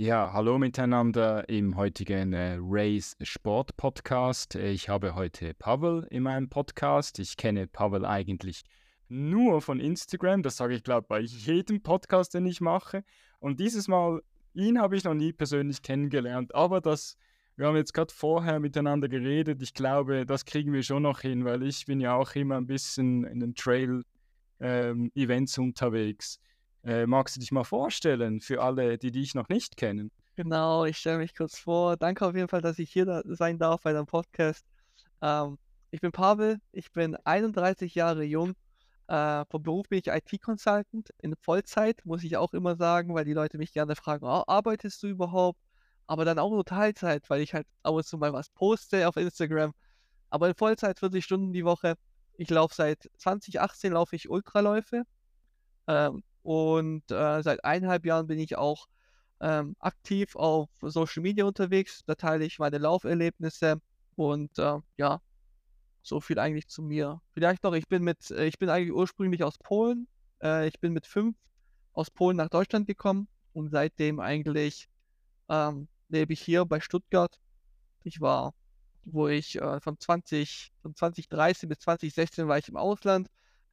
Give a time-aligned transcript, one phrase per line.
[0.00, 4.54] Ja, hallo miteinander im heutigen äh, Race Sport Podcast.
[4.54, 7.18] Ich habe heute Pavel in meinem Podcast.
[7.18, 8.62] Ich kenne Pavel eigentlich
[9.08, 10.42] nur von Instagram.
[10.42, 13.04] Das sage ich, glaube ich, bei jedem Podcast, den ich mache.
[13.40, 14.22] Und dieses Mal,
[14.54, 16.54] ihn habe ich noch nie persönlich kennengelernt.
[16.54, 17.18] Aber das,
[17.58, 19.60] wir haben jetzt gerade vorher miteinander geredet.
[19.62, 22.68] Ich glaube, das kriegen wir schon noch hin, weil ich bin ja auch immer ein
[22.68, 26.38] bisschen in den Trail-Events ähm, unterwegs.
[26.84, 30.12] Äh, magst du dich mal vorstellen für alle, die dich noch nicht kennen?
[30.36, 31.96] Genau, ich stelle mich kurz vor.
[31.96, 34.64] Danke auf jeden Fall, dass ich hier da sein darf bei deinem Podcast.
[35.20, 35.58] Ähm,
[35.90, 38.54] ich bin Pavel, ich bin 31 Jahre jung.
[39.08, 43.32] Äh, vom Beruf bin ich IT-Consultant in Vollzeit, muss ich auch immer sagen, weil die
[43.32, 45.58] Leute mich gerne fragen, oh, arbeitest du überhaupt?
[46.08, 49.16] Aber dann auch nur Teilzeit, weil ich halt ab und zu mal was poste auf
[49.16, 49.72] Instagram.
[50.30, 51.94] Aber in Vollzeit 40 Stunden die Woche.
[52.36, 55.04] Ich laufe seit 2018 laufe ich Ultraläufe.
[55.86, 58.86] Ähm, und äh, seit eineinhalb Jahren bin ich auch
[59.40, 62.02] ähm, aktiv auf Social Media unterwegs.
[62.06, 63.80] Da teile ich meine Lauferlebnisse
[64.16, 65.20] und äh, ja,
[66.02, 67.20] so viel eigentlich zu mir.
[67.32, 70.08] Vielleicht noch, ich bin mit, äh, ich bin eigentlich ursprünglich aus Polen.
[70.42, 71.36] Äh, ich bin mit fünf
[71.92, 74.88] aus Polen nach Deutschland gekommen und seitdem eigentlich
[75.48, 77.38] ähm, lebe ich hier bei Stuttgart.
[78.04, 78.54] Ich war,
[79.04, 83.28] wo ich äh, von 20, von 2013 bis 2016 war ich im Ausland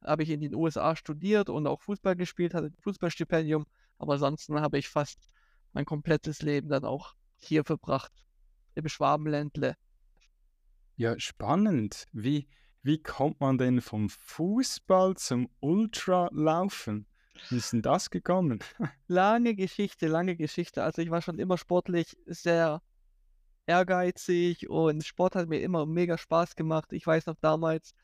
[0.06, 3.66] habe ich in den USA studiert und auch Fußball gespielt, hatte ein Fußballstipendium,
[3.98, 5.30] aber ansonsten habe ich fast
[5.72, 8.12] mein komplettes Leben dann auch hier verbracht,
[8.74, 9.76] im Schwabenländle.
[10.96, 12.06] Ja, spannend.
[12.12, 12.48] Wie,
[12.82, 17.06] wie kommt man denn vom Fußball zum Ultralaufen?
[17.48, 18.60] Wie ist denn das gekommen?
[19.08, 20.82] lange Geschichte, lange Geschichte.
[20.82, 22.82] Also ich war schon immer sportlich sehr
[23.66, 26.92] ehrgeizig und Sport hat mir immer mega Spaß gemacht.
[26.92, 27.94] Ich weiß noch damals,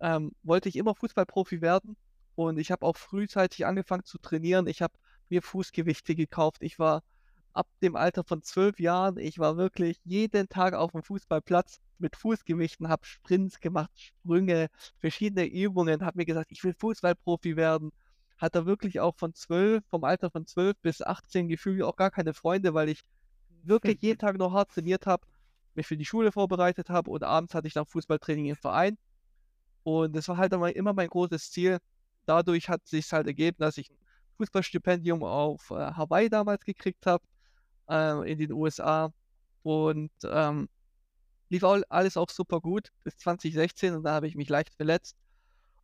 [0.00, 1.96] ähm, wollte ich immer Fußballprofi werden
[2.34, 4.66] und ich habe auch frühzeitig angefangen zu trainieren.
[4.66, 4.94] Ich habe
[5.28, 6.62] mir Fußgewichte gekauft.
[6.62, 7.02] Ich war
[7.52, 12.16] ab dem Alter von zwölf Jahren, ich war wirklich jeden Tag auf dem Fußballplatz mit
[12.16, 17.92] Fußgewichten, habe Sprints gemacht, Sprünge, verschiedene Übungen, habe mir gesagt, ich will Fußballprofi werden.
[18.42, 22.34] Hatte wirklich auch von zwölf, vom Alter von zwölf bis 18 gefühlt auch gar keine
[22.34, 23.02] Freunde, weil ich
[23.62, 25.24] wirklich jeden Tag noch hart trainiert habe,
[25.74, 28.98] mich für die Schule vorbereitet habe und abends hatte ich dann Fußballtraining im Verein.
[29.84, 31.78] Und das war halt immer mein großes Ziel.
[32.26, 33.96] Dadurch hat sich halt ergeben, dass ich ein
[34.38, 37.24] Fußballstipendium auf äh, Hawaii damals gekriegt habe,
[37.88, 39.12] äh, in den USA.
[39.62, 40.68] Und ähm,
[41.48, 45.16] lief auch, alles auch super gut bis 2016 und da habe ich mich leicht verletzt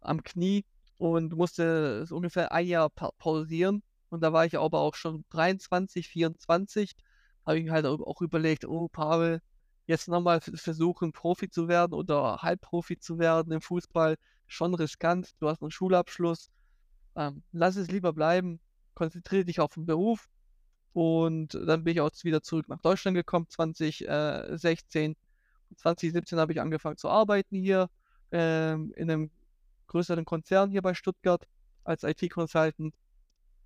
[0.00, 0.64] am Knie
[0.98, 3.82] und musste so ungefähr ein Jahr pa pausieren.
[4.10, 6.94] Und da war ich aber auch schon 23, 24.
[7.46, 9.40] Habe ich mir halt auch überlegt, oh Pavel,
[9.86, 14.16] jetzt nochmal versuchen, Profi zu werden oder Halbprofi zu werden im Fußball,
[14.46, 15.30] schon riskant.
[15.40, 16.50] Du hast einen Schulabschluss.
[17.16, 18.60] Ähm, lass es lieber bleiben.
[18.94, 20.28] Konzentriere dich auf den Beruf.
[20.92, 25.16] Und dann bin ich auch wieder zurück nach Deutschland gekommen, 2016.
[25.76, 27.88] 2017 habe ich angefangen zu arbeiten hier
[28.32, 29.30] ähm, in einem
[29.88, 31.46] größeren Konzern hier bei Stuttgart
[31.84, 32.94] als IT-Consultant.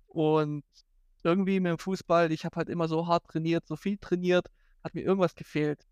[0.07, 0.63] Und
[1.23, 4.47] irgendwie mit dem Fußball, ich habe halt immer so hart trainiert, so viel trainiert,
[4.83, 5.85] hat mir irgendwas gefehlt.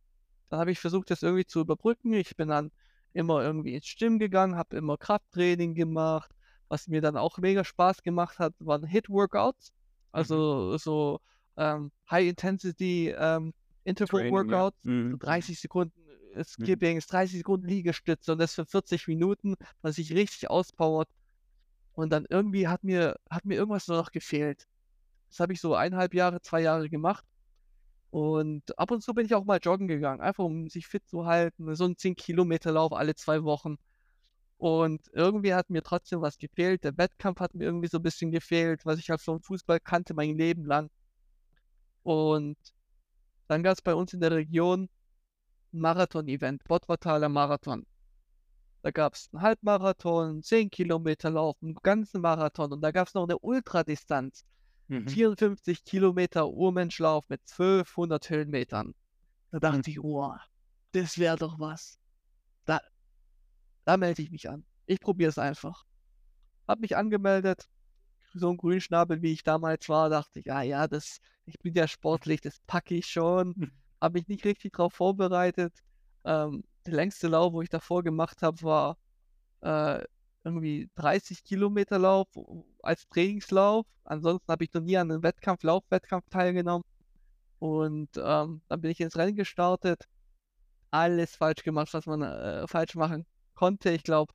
[0.50, 2.14] Dann habe ich versucht, das irgendwie zu überbrücken.
[2.14, 2.72] Ich bin dann
[3.14, 6.31] immer irgendwie ins Stimmen gegangen, habe immer Krafttraining gemacht.
[6.68, 9.74] Was mir dann auch mega Spaß gemacht hat, waren Hit-Workouts.
[10.12, 10.78] Also mhm.
[10.78, 11.22] so
[11.58, 13.53] ähm, High-Intensity ähm,
[13.84, 14.78] Interval-Workouts.
[14.84, 14.92] Ja.
[14.92, 15.19] Mhm.
[15.19, 16.00] 30 Sekunden
[16.44, 17.12] Skippings, mhm.
[17.12, 21.09] 30 Sekunden Liegestütze und das für 40 Minuten, was sich richtig auspowert.
[21.94, 24.68] Und dann irgendwie hat mir, hat mir irgendwas nur noch gefehlt.
[25.30, 27.25] Das habe ich so eineinhalb Jahre, zwei Jahre gemacht.
[28.12, 31.25] Und ab und zu bin ich auch mal joggen gegangen, einfach um sich fit zu
[31.25, 31.74] halten.
[31.75, 33.78] So ein 10-Kilometer-Lauf alle zwei Wochen.
[34.58, 36.84] Und irgendwie hat mir trotzdem was gefehlt.
[36.84, 40.13] Der Wettkampf hat mir irgendwie so ein bisschen gefehlt, was ich halt vom Fußball kannte
[40.13, 40.90] mein Leben lang.
[42.03, 42.58] Und
[43.48, 44.90] dann gab es bei uns in der Region
[45.72, 47.86] Marathon-Event, Bottwataler Marathon.
[48.81, 53.13] Da gab es einen Halbmarathon, 10 Kilometer Lauf, einen ganzen Marathon und da gab es
[53.13, 54.44] noch eine Ultradistanz.
[54.88, 55.07] Mhm.
[55.07, 58.94] 54 Kilometer Urmenschlauf mit 1200 Höhenmetern.
[59.51, 59.84] Da dachte mhm.
[59.88, 60.34] ich, oh,
[60.92, 62.00] das wäre doch was.
[62.66, 62.81] Da,
[63.86, 64.66] da melde ich mich an.
[64.88, 65.86] Ich probiere es einfach.
[66.68, 67.69] Hab mich angemeldet.
[68.34, 71.88] So ein Grünschnabel, wie ich damals war, dachte ich, ja, ja, das, ich bin ja
[71.88, 73.72] sportlich, das packe ich schon.
[74.01, 75.74] Habe mich nicht richtig darauf vorbereitet.
[76.25, 78.98] Ähm, der längste Lauf, wo ich davor gemacht habe, war
[79.62, 80.03] äh,
[80.44, 82.27] irgendwie 30 Kilometer Lauf
[82.81, 83.86] als Trainingslauf.
[84.03, 86.83] Ansonsten habe ich noch nie an einem Wettkampf, Laufwettkampf teilgenommen.
[87.59, 90.07] Und ähm, dann bin ich ins Rennen gestartet,
[90.89, 93.92] alles falsch gemacht, was man äh, falsch machen konnte.
[93.92, 94.33] Ich glaube,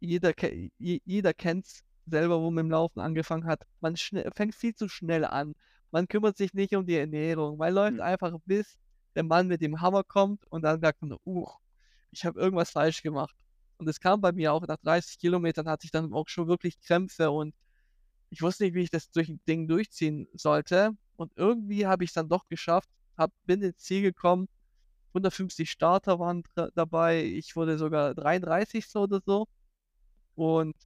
[0.00, 0.32] jeder,
[0.78, 3.66] jeder kennt es selber, wo man im Laufen angefangen hat.
[3.80, 5.54] Man fängt viel zu schnell an.
[5.90, 7.58] Man kümmert sich nicht um die Ernährung.
[7.58, 8.00] Man läuft mhm.
[8.00, 8.78] einfach, bis
[9.16, 11.48] der Mann mit dem Hammer kommt und dann merkt man, uh,
[12.12, 13.34] ich habe irgendwas falsch gemacht.
[13.78, 16.80] Und es kam bei mir auch nach 30 Kilometern hatte ich dann auch schon wirklich
[16.80, 17.54] Krämpfe und
[18.30, 20.92] ich wusste nicht, wie ich das durch, Ding durchziehen sollte.
[21.16, 24.48] Und irgendwie habe ich es dann doch geschafft, hab, bin ins Ziel gekommen.
[25.10, 26.42] 150 Starter waren
[26.74, 27.24] dabei.
[27.24, 28.96] Ich wurde sogar 33.
[28.96, 29.46] oder so.
[30.34, 30.76] Und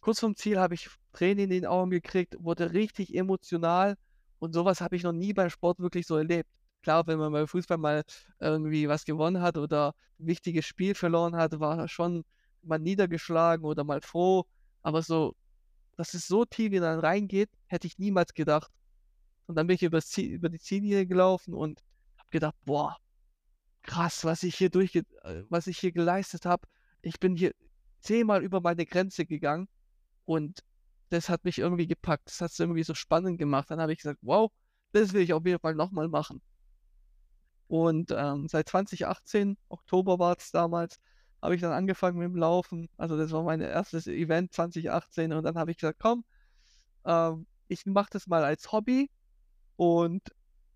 [0.00, 3.96] kurz vorm Ziel habe ich Tränen in den Augen gekriegt, wurde richtig emotional.
[4.38, 6.48] Und sowas habe ich noch nie beim Sport wirklich so erlebt.
[6.88, 8.02] Klar, wenn man beim Fußball mal
[8.40, 12.24] irgendwie was gewonnen hat oder ein wichtiges Spiel verloren hat, war schon
[12.62, 14.46] mal niedergeschlagen oder mal froh.
[14.80, 15.36] Aber so,
[15.98, 18.72] dass es so tief in einen reingeht, hätte ich niemals gedacht.
[19.44, 21.84] Und dann bin ich über, Ziel, über die Ziellinie gelaufen und
[22.16, 22.96] habe gedacht, boah,
[23.82, 26.66] krass, was ich hier durchge äh, was ich hier geleistet habe.
[27.02, 27.52] Ich bin hier
[28.00, 29.68] zehnmal über meine Grenze gegangen
[30.24, 30.60] und
[31.10, 32.28] das hat mich irgendwie gepackt.
[32.28, 33.70] Das hat es irgendwie so spannend gemacht.
[33.70, 34.50] Dann habe ich gesagt, wow,
[34.92, 36.40] das will ich auf jeden Fall nochmal machen.
[37.68, 40.98] Und ähm, seit 2018, Oktober war es damals,
[41.42, 42.88] habe ich dann angefangen mit dem Laufen.
[42.96, 46.24] Also das war mein erstes Event 2018 und dann habe ich gesagt, komm,
[47.04, 49.10] ähm, ich mache das mal als Hobby
[49.76, 50.22] und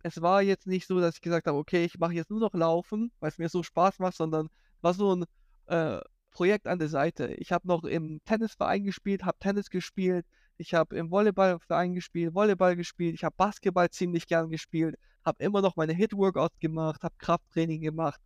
[0.02, 2.54] es war jetzt nicht so, dass ich gesagt habe, okay, ich mache jetzt nur noch
[2.54, 4.48] Laufen, weil es mir so Spaß macht, sondern
[4.80, 5.24] war so ein
[5.66, 6.00] äh,
[6.30, 7.34] Projekt an der Seite.
[7.34, 10.26] Ich habe noch im Tennisverein gespielt, habe Tennis gespielt,
[10.56, 15.62] ich habe im Volleyballverein gespielt, Volleyball gespielt, ich habe Basketball ziemlich gern gespielt, habe immer
[15.62, 18.20] noch meine Hit-Workouts gemacht, habe Krafttraining gemacht.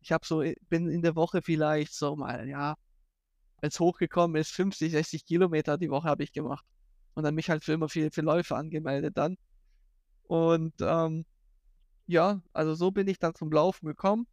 [0.00, 2.76] Ich habe so, äh, bin in der Woche vielleicht so mal, ja,
[3.60, 6.64] wenn es hochgekommen ist, 50, 60 Kilometer die Woche habe ich gemacht.
[7.14, 9.36] Und dann mich halt für immer viel für Läufe angemeldet dann.
[10.24, 11.24] Und ähm,
[12.06, 14.26] ja, also so bin ich dann zum Laufen gekommen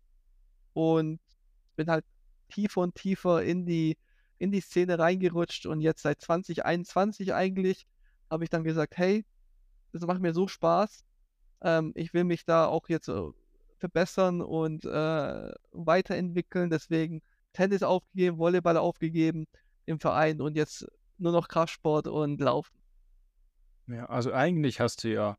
[0.74, 1.20] und
[1.76, 2.06] bin halt
[2.50, 3.98] tiefer und tiefer in die,
[4.40, 7.86] in die Szene reingerutscht und jetzt seit 2021 eigentlich
[8.32, 9.26] habe ich dann gesagt, hey,
[9.92, 11.06] das macht mir so Spaß.
[11.62, 13.22] Ähm, ich will mich da auch jetzt äh,
[13.78, 16.70] verbessern und äh, weiterentwickeln.
[16.70, 17.22] Deswegen
[17.54, 19.48] Tennis aufgegeben, Volleyball aufgegeben
[19.86, 20.88] im Verein und jetzt
[21.18, 22.78] nur noch Kraftsport und Laufen.
[23.88, 25.38] Ja, also eigentlich hast du ja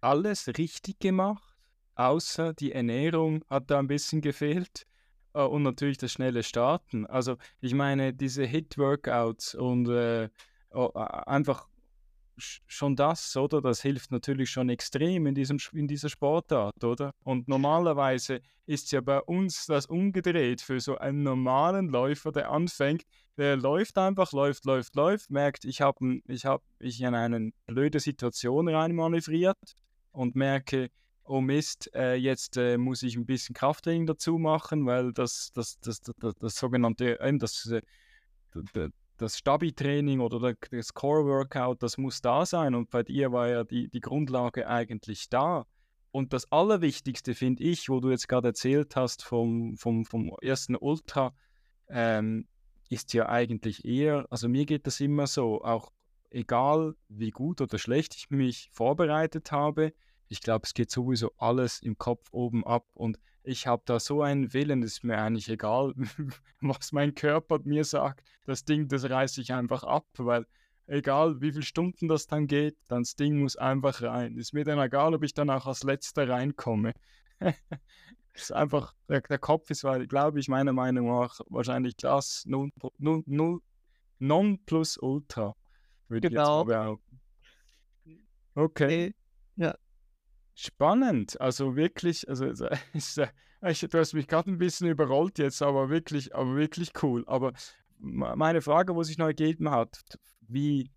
[0.00, 1.56] alles richtig gemacht,
[1.96, 4.86] außer die Ernährung hat da ein bisschen gefehlt
[5.34, 7.06] äh, und natürlich das schnelle Starten.
[7.06, 10.28] Also ich meine, diese Hit-Workouts und äh,
[11.26, 11.68] einfach
[12.38, 13.60] schon das, oder?
[13.60, 17.12] Das hilft natürlich schon extrem in, diesem, in dieser Sportart, oder?
[17.24, 23.04] Und normalerweise ist ja bei uns das umgedreht für so einen normalen Läufer, der anfängt,
[23.36, 28.00] der läuft einfach, läuft, läuft, läuft, merkt, ich habe ich hab mich in eine blöde
[28.00, 29.74] Situation reinmanövriert
[30.12, 30.90] und merke,
[31.24, 35.78] oh Mist, äh, jetzt äh, muss ich ein bisschen Krafttraining dazu machen, weil das, das,
[35.80, 37.72] das, das, das, das sogenannte, äh, das,
[39.16, 42.74] das Stabi-Training oder das Core-Workout, das muss da sein.
[42.74, 45.64] Und bei dir war ja die, die Grundlage eigentlich da.
[46.10, 50.76] Und das Allerwichtigste finde ich, wo du jetzt gerade erzählt hast vom, vom, vom ersten
[50.76, 51.32] Ultra,
[51.88, 52.46] ähm,
[52.90, 55.90] ist ja eigentlich eher, also mir geht das immer so, auch
[56.30, 59.94] egal wie gut oder schlecht ich mich vorbereitet habe,
[60.32, 64.22] ich glaube, es geht sowieso alles im Kopf oben ab und ich habe da so
[64.22, 65.92] einen Willen, ist mir eigentlich egal,
[66.60, 68.26] was mein Körper mir sagt.
[68.46, 70.46] Das Ding, das reiße ich einfach ab, weil
[70.86, 74.38] egal wie viele Stunden das dann geht, dann das Ding muss einfach rein.
[74.38, 76.94] Ist mir dann egal, ob ich dann auch als letzter reinkomme.
[78.32, 82.72] ist einfach, der, der Kopf ist, weil, glaube ich, meiner Meinung nach wahrscheinlich das non,
[82.96, 83.60] non, non,
[84.18, 85.54] non plus ultra.
[86.08, 86.98] Würde genau.
[88.54, 89.14] Okay.
[89.56, 89.74] Ja.
[90.62, 91.40] Spannend.
[91.40, 92.46] Also wirklich, also
[92.94, 93.20] ist,
[93.66, 97.24] ich, du hast mich gerade ein bisschen überrollt jetzt, aber wirklich, aber wirklich cool.
[97.26, 97.52] Aber
[97.98, 100.00] meine Frage, wo sich noch ergeben hat,
[100.40, 100.88] wie,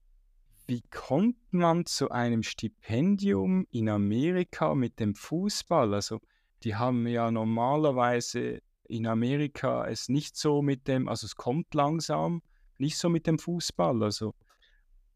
[0.67, 5.95] wie kommt man zu einem Stipendium in Amerika mit dem Fußball?
[5.95, 6.19] Also
[6.61, 12.43] die haben ja normalerweise in Amerika es nicht so mit dem, also es kommt langsam,
[12.77, 14.03] nicht so mit dem Fußball.
[14.03, 14.35] Also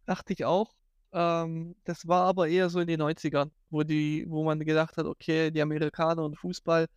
[0.08, 0.74] dachte ich auch.
[1.12, 5.06] Ähm, das war aber eher so in den 90ern, wo die, wo man gedacht hat,
[5.06, 6.88] okay, die Amerikaner und Fußball,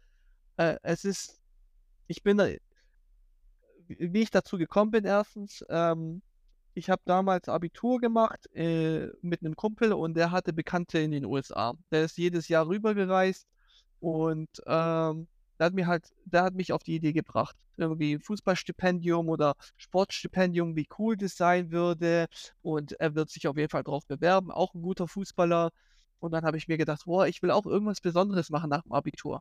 [0.58, 1.40] äh, es ist,
[2.08, 2.48] ich bin da,
[3.88, 6.22] wie ich dazu gekommen bin, erstens, ähm,
[6.74, 11.24] ich habe damals Abitur gemacht äh, mit einem Kumpel und der hatte Bekannte in den
[11.26, 11.74] USA.
[11.90, 13.46] Der ist jedes Jahr rübergereist
[14.00, 15.28] und ähm,
[15.62, 17.56] der hat mir halt, der hat mich auf die Idee gebracht.
[17.76, 22.26] Irgendwie Fußballstipendium oder Sportstipendium, wie cool das sein würde.
[22.62, 25.70] Und er wird sich auf jeden Fall darauf bewerben, auch ein guter Fußballer.
[26.18, 28.90] Und dann habe ich mir gedacht, boah, ich will auch irgendwas Besonderes machen nach dem
[28.92, 29.40] Abitur.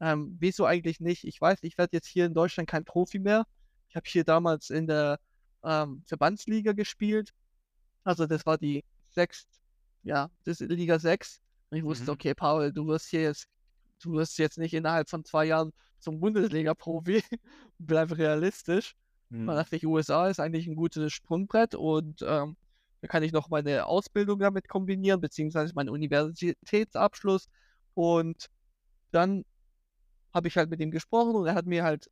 [0.00, 1.24] ähm, wieso eigentlich nicht?
[1.24, 3.44] Ich weiß, ich werde jetzt hier in Deutschland kein Profi mehr.
[3.88, 5.18] Ich habe hier damals in der
[5.64, 7.32] ähm, Verbandsliga gespielt.
[8.04, 9.48] Also das war die sechst,
[10.04, 11.40] ja, das ist Liga 6.
[11.70, 12.14] Und ich wusste, Mhm.
[12.14, 13.46] okay, Paul, du wirst hier jetzt,
[14.02, 17.22] du wirst jetzt nicht innerhalb von zwei Jahren zum Bundesliga-Profi.
[17.78, 18.94] Bleib realistisch.
[19.30, 19.46] Mhm.
[19.46, 22.56] dachte ich, USA ist eigentlich ein gutes Sprungbrett und ähm,
[23.00, 27.48] da kann ich noch meine Ausbildung damit kombinieren, beziehungsweise meinen Universitätsabschluss.
[27.94, 28.46] Und
[29.12, 29.44] dann
[30.32, 32.10] habe ich halt mit ihm gesprochen und er hat mir halt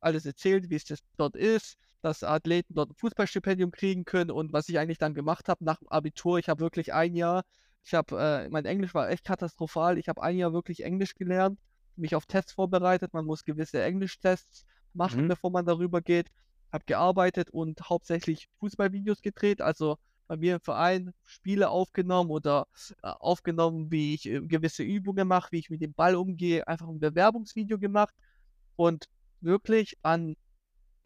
[0.00, 4.52] alles erzählt, wie es das dort ist, dass Athleten dort ein Fußballstipendium kriegen können und
[4.52, 6.38] was ich eigentlich dann gemacht habe nach dem Abitur.
[6.38, 7.44] Ich habe wirklich ein Jahr,
[7.84, 9.98] ich habe, äh, mein Englisch war echt katastrophal.
[9.98, 11.58] Ich habe ein Jahr wirklich Englisch gelernt,
[11.96, 13.12] mich auf Tests vorbereitet.
[13.12, 14.64] Man muss gewisse Englischtests
[14.94, 15.28] machen, Mhm.
[15.28, 16.28] bevor man darüber geht.
[16.72, 22.66] Habe gearbeitet und hauptsächlich Fußballvideos gedreht, also bei mir im Verein Spiele aufgenommen oder
[23.02, 26.88] äh, aufgenommen, wie ich äh, gewisse Übungen mache, wie ich mit dem Ball umgehe, einfach
[26.88, 28.14] ein Bewerbungsvideo gemacht
[28.76, 29.06] und
[29.40, 30.36] wirklich an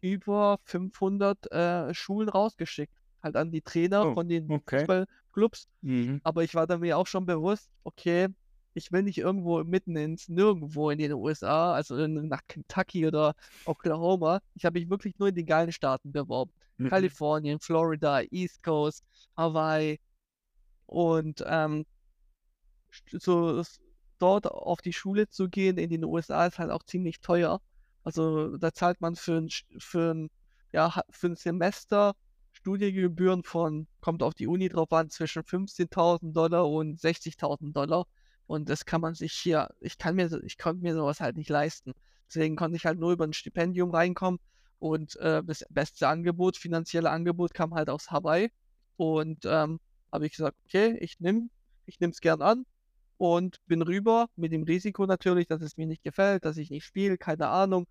[0.01, 2.93] über 500 äh, Schulen rausgeschickt.
[3.21, 4.79] Halt an die Trainer Oh, von den okay.
[4.79, 5.67] Fußballclubs.
[5.81, 6.21] Mhm.
[6.23, 8.27] Aber ich war da mir auch schon bewusst, okay,
[8.73, 13.33] ich will nicht irgendwo mitten ins Nirgendwo in den USA, also in, nach Kentucky oder
[13.65, 14.39] Oklahoma.
[14.55, 16.51] Ich habe mich wirklich nur in den geilen Staaten beworben.
[16.77, 16.89] Mhm.
[16.89, 19.03] Kalifornien, Florida, East Coast,
[19.35, 19.99] Hawaii.
[20.85, 21.85] Und ähm,
[23.11, 23.63] so
[24.19, 27.61] dort auf die Schule zu gehen in den USA ist halt auch ziemlich teuer.
[28.03, 30.29] Also da zahlt man für ein, für ein,
[30.71, 32.15] ja, für ein Semester
[32.61, 38.05] Studiengebühren von, kommt auf die Uni drauf an, zwischen 15.000 Dollar und 60.000 Dollar.
[38.47, 41.49] Und das kann man sich hier, ich kann mir, ich konnte mir sowas halt nicht
[41.49, 41.93] leisten.
[42.27, 44.39] Deswegen konnte ich halt nur über ein Stipendium reinkommen.
[44.79, 48.51] Und äh, das beste Angebot, finanzielle Angebot kam halt aus Hawaii.
[48.97, 49.79] Und ähm,
[50.11, 51.49] habe ich gesagt, okay, ich nehme
[51.85, 52.65] ich es gern an
[53.17, 56.85] und bin rüber mit dem Risiko natürlich, dass es mir nicht gefällt, dass ich nicht
[56.85, 57.87] spiele, keine Ahnung.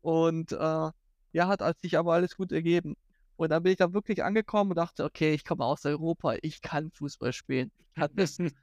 [0.00, 0.56] Und äh,
[1.32, 2.96] ja, hat sich aber alles gut ergeben.
[3.40, 6.60] Und dann bin ich da wirklich angekommen und dachte, okay, ich komme aus Europa, ich
[6.60, 7.72] kann Fußball spielen.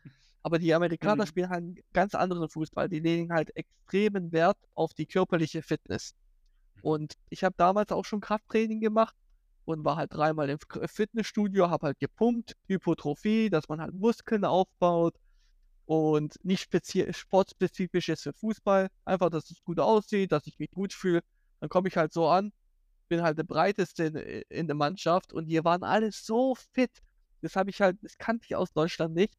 [0.44, 1.28] Aber die Amerikaner Mhm.
[1.28, 2.88] spielen halt einen ganz anderen Fußball.
[2.88, 6.14] Die legen halt extremen Wert auf die körperliche Fitness.
[6.82, 9.16] Und ich habe damals auch schon Krafttraining gemacht
[9.66, 14.46] und war halt dreimal im K- Fitnessstudio, habe halt gepumpt, Hypotrophie, dass man halt Muskeln
[14.46, 15.16] aufbaut
[15.86, 18.90] und nicht spezi sportspezifisch jetzt für Fußball.
[19.06, 21.22] Einfach, dass es gut aussieht, dass ich mich gut fühle.
[21.62, 22.52] Dann komme ich halt so an,
[23.08, 24.16] bin halt der breiteste in,
[24.50, 27.02] in der Mannschaft und die waren alle so fit.
[27.42, 29.38] Das habe ich halt, das kannte ich aus Deutschland nicht.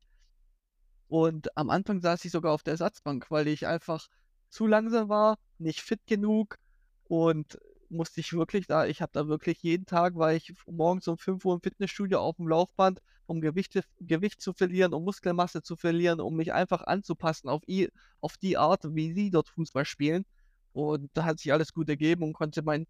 [1.09, 4.09] Und am Anfang saß ich sogar auf der Ersatzbank, weil ich einfach
[4.51, 6.59] zu langsam war, nicht fit genug
[7.05, 7.59] und
[7.91, 11.45] musste ich wirklich da, ich habe da wirklich jeden Tag, war ich morgens um 5
[11.45, 16.21] Uhr im Fitnessstudio auf dem Laufband, um Gewichte, Gewicht zu verlieren, um Muskelmasse zu verlieren,
[16.21, 17.89] um mich einfach anzupassen auf, i,
[18.21, 20.25] auf die Art, wie sie dort Fußball spielen.
[20.73, 22.87] Und da hat sich alles gut ergeben und konnte mein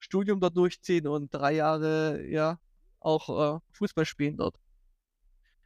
[0.00, 2.58] Studium dort durchziehen und drei Jahre, ja,
[2.98, 4.56] auch äh, Fußball spielen dort.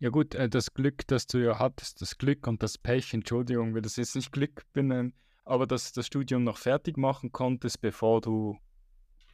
[0.00, 3.74] Ja gut, äh, das Glück, das du ja hattest, das Glück und das Pech, Entschuldigung,
[3.74, 5.14] weil das jetzt nicht Glück benennen,
[5.44, 8.58] aber dass du das Studium noch fertig machen konntest, bevor du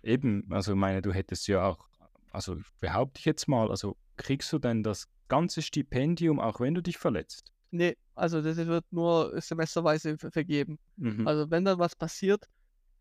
[0.02, 1.88] eben, also meine, du hättest ja auch,
[2.30, 6.83] also behaupte ich jetzt mal, also kriegst du denn das ganze Stipendium, auch wenn du
[6.83, 7.52] dich verletzt?
[7.71, 10.78] Nee, also das wird nur semesterweise ver- vergeben.
[10.97, 11.26] Mhm.
[11.26, 12.45] Also wenn dann was passiert,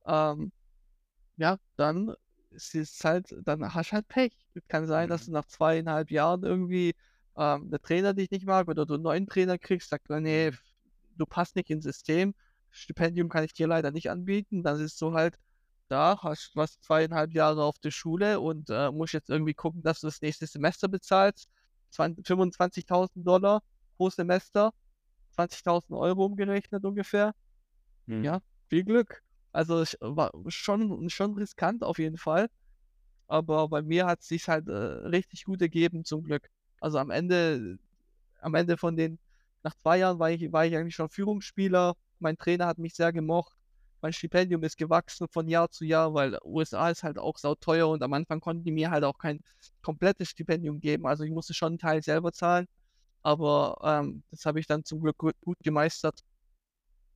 [0.05, 0.51] ähm,
[1.39, 2.15] ja, dann
[2.51, 4.34] ist es halt, dann hast du halt Pech.
[4.55, 5.27] Es kann sein, dass Mhm.
[5.27, 6.93] du nach zweieinhalb Jahren irgendwie
[7.38, 10.60] ähm, der Trainer dich nicht mag oder du einen neuen Trainer kriegst, sagt, nee, Mhm.
[11.15, 12.34] du passt nicht ins System,
[12.72, 14.63] Stipendium kann ich dir leider nicht anbieten.
[14.63, 15.38] Dann ist so halt
[15.89, 20.01] da, hast was zweieinhalb Jahre auf der Schule und äh, musst jetzt irgendwie gucken, dass
[20.01, 21.50] du das nächste Semester bezahlst.
[21.91, 23.62] 20 25.000 Dollar
[23.98, 24.72] pro Semester,
[25.31, 27.34] 20.000 Euro umgerechnet ungefähr.
[28.08, 28.29] Mhm.
[28.29, 29.24] Ja, viel Glück.
[29.51, 32.49] Also es war schon, schon riskant auf jeden Fall.
[33.27, 36.49] Aber bei mir hat es sich halt äh, richtig gut ergeben, zum Glück.
[36.81, 37.77] Also am Ende,
[38.41, 39.19] am Ende von den,
[39.63, 41.95] nach zwei Jahren war ich, war ich eigentlich schon Führungsspieler.
[42.19, 43.53] Mein Trainer hat mich sehr gemocht.
[44.01, 48.01] Mein Stipendium ist gewachsen von Jahr zu Jahr, weil USA ist halt auch sauteuer und
[48.01, 49.41] am Anfang konnten die mir halt auch kein
[49.81, 51.05] komplettes Stipendium geben.
[51.05, 52.67] Also ich musste schon einen Teil selber zahlen.
[53.23, 56.23] Aber ähm, das habe ich dann zum Glück gut, gut gemeistert.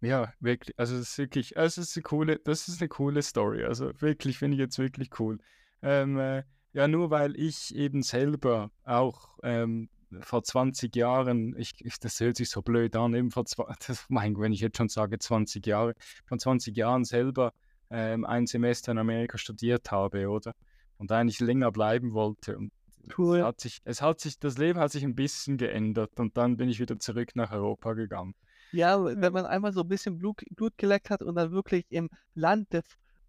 [0.04, 0.78] Ja, wirklich.
[0.78, 3.64] Also es ist wirklich, also es ist eine coole, das ist eine coole Story.
[3.64, 5.40] Also wirklich, finde ich jetzt wirklich cool.
[5.82, 6.44] Ähm, äh,
[6.74, 12.36] ja, nur weil ich eben selber auch ähm, vor 20 Jahren, ich, ich, das hört
[12.36, 15.66] sich so blöd an, eben vor zwei, das, mein, wenn ich jetzt schon sage 20
[15.66, 15.94] Jahre,
[16.26, 17.54] vor 20 Jahren selber
[17.90, 20.54] ähm, ein Semester in Amerika studiert habe, oder?
[20.98, 22.58] Und eigentlich länger bleiben wollte.
[22.58, 22.74] Und
[23.18, 26.38] Cool, es hat sich, es hat sich, das Leben hat sich ein bisschen geändert und
[26.38, 28.34] dann bin ich wieder zurück nach Europa gegangen.
[28.76, 32.10] Ja, wenn man einmal so ein bisschen Blut Blut geleckt hat und dann wirklich im
[32.34, 32.82] Land der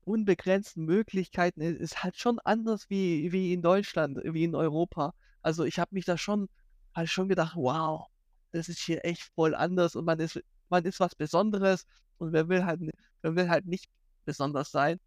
[0.05, 5.13] unbegrenzten Möglichkeiten i ist halt schon anders wie wie in Deutschland, wie in Europa.
[5.43, 6.49] Also, ich habe mich da schon
[6.95, 8.07] halt schon gedacht: „Wow,
[8.53, 11.85] das ist hier echt voll anders und man ist man ist was Besonderes
[12.17, 12.81] und wer will halt
[13.21, 13.91] wer will halt nicht
[14.25, 14.99] besonders sein?“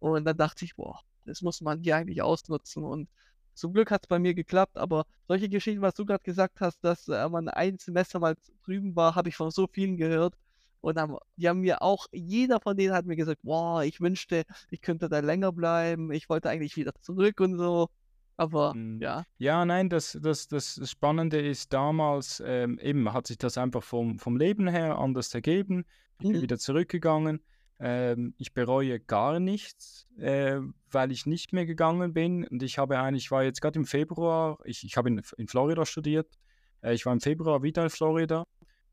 [0.00, 3.08] Und dann dachte ich: „Boah, das muss man hier eigentlich ausnutzen.“ Und
[3.58, 7.08] zum Glück hat's bei mir geklappt, aber solche Geschichten, was du grad gesagt hast, dass,
[7.08, 10.34] äh, man ein Semester mal drüben war, habe ich von so vielen gehört.
[10.80, 14.44] Und dann die haben mir auch jeder von denen hat mir gesagt: „Boah, ich wünschte,
[14.70, 16.12] ich könnte da länger bleiben.
[16.12, 17.88] Ich wollte eigentlich wieder zurück und so.“
[18.36, 19.00] Aber Mhm.
[19.00, 19.24] ja.
[19.38, 24.18] Ja, nein, das das das Spannende ist damals, ähm, eben hat sich das einfach vom
[24.18, 25.84] vom Leben her anders ergeben.
[26.18, 26.42] Ich bin Mhm.
[26.42, 27.44] wieder zurückgegangen.
[27.80, 32.46] Ähm, ich bereue gar nichts, äh, weil ich nicht mehr gegangen bin.
[32.46, 35.48] Und ich habe eigentlich ich war jetzt gerade im Februar ich ich habe in in
[35.48, 36.38] Florida studiert.
[36.82, 38.44] Äh, ich war im Februar wieder in Florida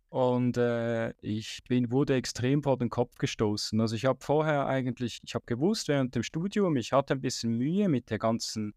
[0.09, 3.81] und, äh, ich bin wurde extrem vor den Kopf gestoßen.
[3.81, 7.57] Also, ich habe vorher eigentlich ich habe gewusst während dem Studium, ich hatte ein bisschen
[7.57, 8.73] Mühe mit der ganzen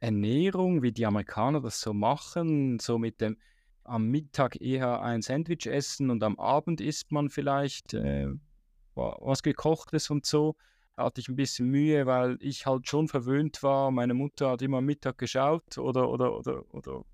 [0.00, 3.36] Ernährung, wie die Amerikaner das so machen, so mit dem
[3.84, 8.28] am Mittag eher ein Sandwich essen und am Abend isst man vielleicht, äh,
[8.94, 10.56] was Gekochtes und so.
[10.96, 13.90] Hatte ich ein bisschen Mühe, weil ich halt schon verwöhnt war.
[13.90, 17.04] Meine Mutter hat immer Mittag geschaut oder oder oder oder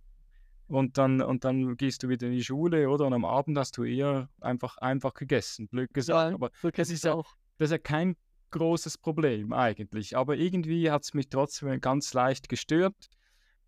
[0.71, 3.07] und dann und dann gehst du wieder in die Schule, oder?
[3.07, 6.31] Und am Abend hast du eher einfach einfach gegessen, blöd gesagt.
[6.31, 7.35] Ja, Aber das ist ja auch.
[7.59, 8.17] das ist ja kein
[8.51, 10.17] großes Problem eigentlich.
[10.17, 13.09] Aber irgendwie hat es mich trotzdem ganz leicht gestört.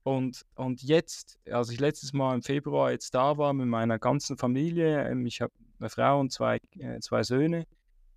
[0.04, 4.36] Und und jetzt, als ich letztes Mal im Februar jetzt da war mit meiner ganzen
[4.36, 7.66] Familie, ähm, ich habe eine Frau und zwei äh, 2 Söhne,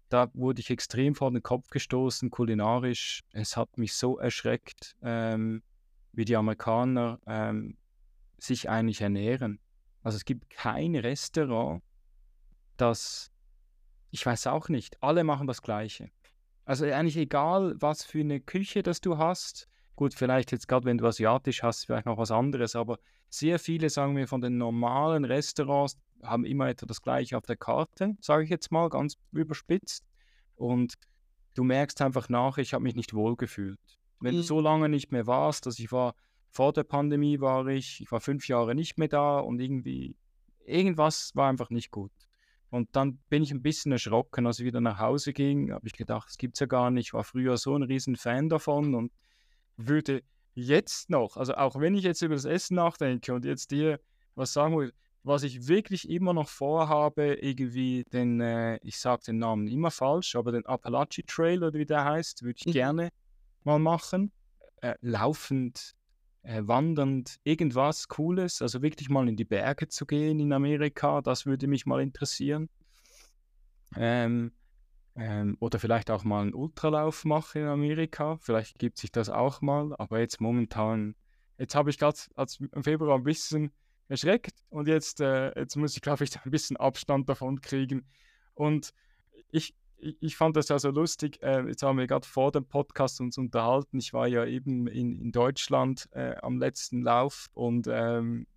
[0.09, 3.21] da wurde ich extrem vor den Kopf gestoßen kulinarisch.
[3.31, 5.63] Es hat mich so erschreckt, ähm,
[6.13, 7.77] wie die Amerikaner, ähm,
[8.37, 9.59] sich eigentlich ernähren.
[10.03, 11.81] Also, es gibt kein Restaurant,
[12.77, 13.31] das
[14.15, 16.09] ich weiß auch nicht, alle machen das Gleiche.
[16.63, 19.67] Also, eigentlich egal, was für eine Küche das du hast.
[19.95, 22.97] Gut, vielleicht jetzt gerade, wenn du asiatisch hast, vielleicht noch was anderes, aber
[23.29, 27.57] sehr viele, sagen wir, von den normalen Restaurants haben immer etwa das Gleiche auf der
[27.57, 30.05] Karte, sage ich jetzt mal ganz überspitzt.
[30.55, 30.95] Und
[31.55, 33.79] du merkst einfach nach, ich habe mich nicht wohlgefühlt.
[34.19, 34.43] Wenn du Mhm.
[34.43, 36.15] so lange nicht mehr warst also, ich war
[36.49, 40.15] vor der Pandemie war ich ich war 5 Jahre nicht mehr da und irgendwie
[40.65, 42.11] irgendwas war einfach nicht gut.
[42.69, 45.93] Und dann bin ich ein bisschen erschrocken, als ich wieder nach Hause ging, habe ich
[45.93, 49.11] gedacht: „Das gibt's ja gar nicht.“ Ich war früher so ein riesen Fan davon und
[49.77, 53.99] würde jetzt noch also, auch wenn ich jetzt über das Essen nachdenke und jetzt dir
[54.35, 54.93] was sagen will,
[55.25, 60.35] was ich wirklich immer noch vorhabe, irgendwie den, äh ich sage den Namen immer falsch,
[60.35, 62.71] aber den Appalachi Trail oder wie der heißt, würde ich Mhm.
[62.71, 63.09] gerne
[63.63, 64.33] mal machen.
[64.81, 65.93] Äh, laufend,
[66.43, 71.45] äh, wandernd, irgendwas Cooles, also wirklich mal in die Berge zu gehen in Amerika, das
[71.47, 72.69] würde mich mal interessieren.
[73.95, 74.53] Ähm,
[75.15, 78.37] ähm, oder vielleicht auch mal 'n Ultralauf machen in Amerika.
[78.41, 81.15] Vielleicht gibt sich das auch mal, aber jetzt momentan
[81.57, 83.73] jetzt habe ich als im Februar ein bisschen
[84.09, 88.07] erschreckt und jetzt, äh jetzt muss ich, glaube ich, da 'n bisschen Abstand davon kriegen.
[88.55, 88.93] Und
[89.51, 93.21] ich ich fand das ja so lustig, äh, jetzt haben wir gerade vor dem Podcast
[93.21, 93.97] uns unterhalten.
[93.99, 98.47] Ich war ja eben in in Deutschland, äh, am letzten Lauf und, ähm,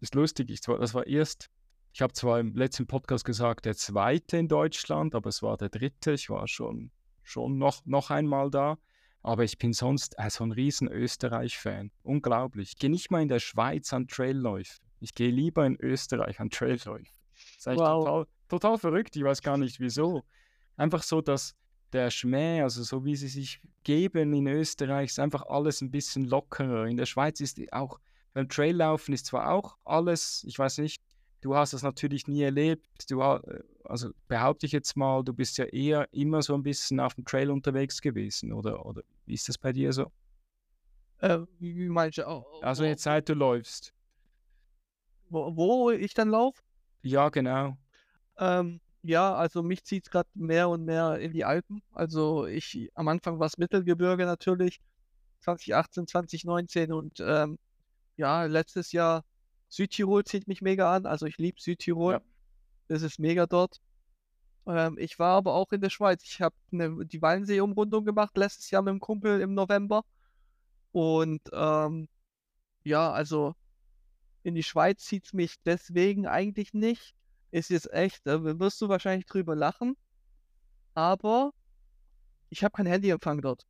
[0.00, 1.50] ist lustig, ich das war erst
[1.94, 5.68] ich habe zwar im letzten Podcast gesagt, der zweite in Deutschland, aber es war der
[5.70, 6.12] dritte.
[6.14, 6.90] Ich war schon
[7.24, 8.78] schon noch noch einmal da,
[9.22, 11.90] aber ich bin sonst, äh, so 'n riesen Österreich-Fan.
[12.04, 12.70] Unglaublich.
[12.70, 14.80] Ich gehe nicht mal in der Schweiz an Trailläufe.
[15.04, 17.04] Ich gehe lieber in Österreich an Trailläufe.
[17.58, 18.04] Ist eigentlich Wow.
[18.04, 20.24] total total verrückt, ich weiß gar nicht wieso.
[20.76, 21.54] Einfach so, dass
[21.92, 26.24] der Schmäh, also so wie sie sich geben in Österreich, ist einfach alles ein bisschen
[26.24, 26.86] lockerer.
[26.86, 28.00] In der Schweiz ist auch
[28.32, 31.02] beim Traillaufen ist zwar auch alles ich weiß nicht,
[31.42, 32.86] du hast das natürlich nie erlebt.
[33.10, 36.98] Du äh, also behaupte ich jetzt mal, du bist ja eher immer so ein bisschen
[36.98, 40.10] auf dem Trail unterwegs gewesen, oder oder wie ist das bei dir so?
[41.18, 42.26] Äh, wie meinst du?
[42.26, 43.92] Au Also wo jetzt seit du läufst?
[45.30, 46.60] Wo wo ich dann laufe?
[47.04, 47.76] Ja, genau.
[48.38, 51.82] Ähm, ja, also mich zieht's grad mehr und mehr in die Alpen.
[51.92, 54.80] Also, ich am Anfang war's Mittelgebirge natürlich,
[55.40, 57.58] 2018, 2019 und, ähm,
[58.16, 59.24] ja, letztes Jahr
[59.68, 61.06] Südtirol zieht mich mega an.
[61.06, 62.14] Also, ich liebe Südtirol.
[62.14, 62.24] Ja.
[62.88, 63.78] Es ist mega dort.
[64.66, 66.22] Ähm, ich war aber auch in der Schweiz.
[66.24, 70.04] Ich habe 'ne die Walensee-Umrundung gemacht letztes Jahr mit'm Kumpel im November.
[70.92, 72.08] Und, ähm,
[72.84, 73.54] ja, also
[74.44, 77.14] in die Schweiz zieht's mich deswegen eigentlich nicht.
[77.52, 79.96] Es ist echt da wirst du wahrscheinlich drüber lachen
[80.94, 81.52] aber
[82.50, 83.64] ich habe keinen Handyempfang dort.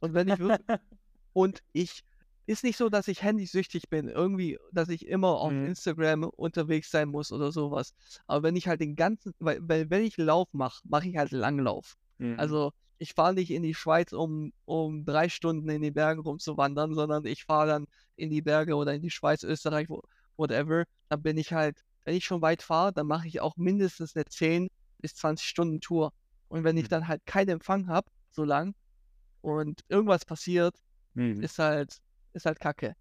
[0.00, 0.38] Und wenn ich
[1.34, 2.02] und ich
[2.46, 5.66] ist nicht so, dass ich handysüchtig bin, irgendwie, dass ich immer auf Mhm.
[5.66, 7.92] Instagram unterwegs sein muss oder sowas.
[8.26, 11.32] Aber wenn ich halt den ganzen, weil, weil wenn ich Lauf mache, mache ich halt
[11.32, 11.96] Langlauf.
[12.18, 12.38] Mhm.
[12.38, 16.94] Also ich fahre nicht in die Schweiz, um, um drei Stunden in den Bergen rumzuwandern,
[16.94, 17.86] sondern ich fahre dann
[18.16, 19.88] in die Berge oder in die Schweiz, Österreich,
[20.36, 20.84] whatever.
[21.08, 24.26] Dann bin ich halt, wenn ich schon weit fahre, dann mache ich auch mindestens eine
[24.26, 26.12] 10 bis 20 Stunden Tour.
[26.48, 26.88] Und wenn ich Mhm.
[26.90, 28.74] dann halt keinen Empfang habe, so lang,
[29.42, 30.76] und irgendwas passiert,
[31.14, 31.42] Mhm.
[31.42, 31.98] ist halt,
[32.34, 32.94] ist halt Kacke.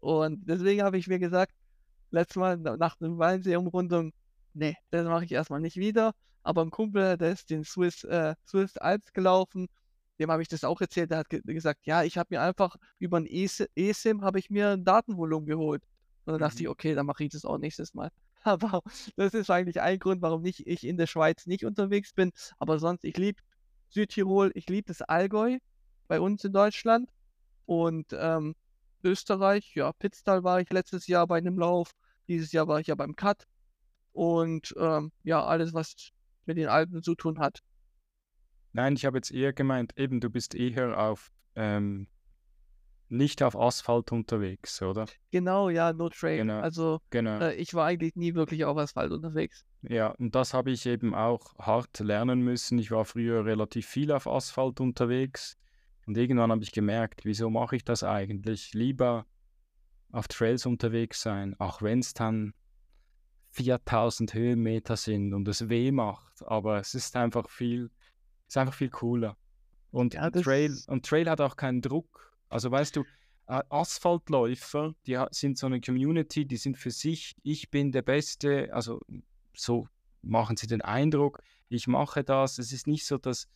[0.00, 1.52] Und deswegen habe ich mir gesagt,
[2.10, 4.12] letztes Mal na- nach einer Walensee-Umrundung,
[4.58, 6.12] nee, das mache ich erstmal nicht wieder.
[6.42, 9.68] Aber ein Kumpel, der ist den Swiss, äh, Swiss Alps gelaufen,
[10.18, 12.76] dem habe ich das auch erzählt, der hat ge gesagt, ja, ich habe mir einfach
[12.98, 15.84] über ein eSIM habe ich mir ein Datenvolumen geholt.
[16.24, 16.72] Und dann dachte ich, Mhm.
[16.72, 18.10] okay, dann mache ich das auch nächstes Mal.
[18.44, 18.82] Aber
[19.16, 22.32] das ist eigentlich ein Grund, warum nicht, ich in der Schweiz nicht unterwegs bin.
[22.58, 23.40] Aber sonst, ich liebe
[23.90, 25.58] Südtirol, ich liebe das Allgäu
[26.08, 27.10] bei uns in Deutschland.
[27.66, 28.54] Und ähm,
[29.04, 31.92] Österreich, ja, Pitztal war ich letztes Jahr bei einem Lauf.
[32.28, 33.46] Dieses Jahr war ich ja beim Cut.
[34.18, 36.10] Und ähm, ja, alles, was
[36.44, 37.60] mit den Alpen zu tun hat.
[38.72, 42.08] Nein, ich habe jetzt eher gemeint, eben du bist eher auf ähm,
[43.08, 45.06] nicht auf Asphalt unterwegs, oder?
[45.30, 46.38] Genau, ja, No Trail.
[46.38, 46.58] Genau.
[46.58, 47.38] Also Genau.
[47.38, 49.64] äh, ich war eigentlich nie wirklich auf Asphalt unterwegs.
[49.82, 52.76] Ja, und das habe ich eben auch hart lernen müssen.
[52.80, 55.56] Ich war früher relativ viel auf Asphalt unterwegs
[56.06, 58.74] und irgendwann habe ich gemerkt, wieso mache ich das eigentlich?
[58.74, 59.26] Lieber
[60.10, 62.52] auf Trails unterwegs sein, auch wenn es dann
[63.58, 67.90] 4000 Höhenmeter sind und es weh macht, aber es ist einfach viel,
[68.46, 69.36] ist einfach viel cooler.
[69.90, 72.32] Und Ja, Trail, und Trail hat auch keinen Druck.
[72.48, 73.04] Also weißt du,
[73.46, 79.00] Asphaltläufer, die sind so eine Community, die sind für sich, ich bin der Beste, also
[79.54, 79.88] so
[80.22, 82.58] machen sie den Eindruck, ich mache das.
[82.58, 83.48] Es ist nicht so, dass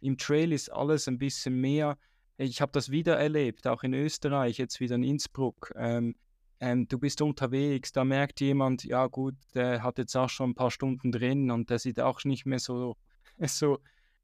[0.00, 1.98] im Trail ist alles ein bisschen mehr.
[2.38, 5.72] Ich habe das wieder erlebt, auch in Österreich, jetzt wieder in Innsbruck.
[5.76, 6.14] Ähm,
[6.60, 10.54] ähm, du bist unterwegs, da merkt jemand, ja gut, der hat jetzt auch schon ein
[10.54, 12.96] paar Stunden drin und der sieht auch nicht mehr so,
[13.38, 13.78] so,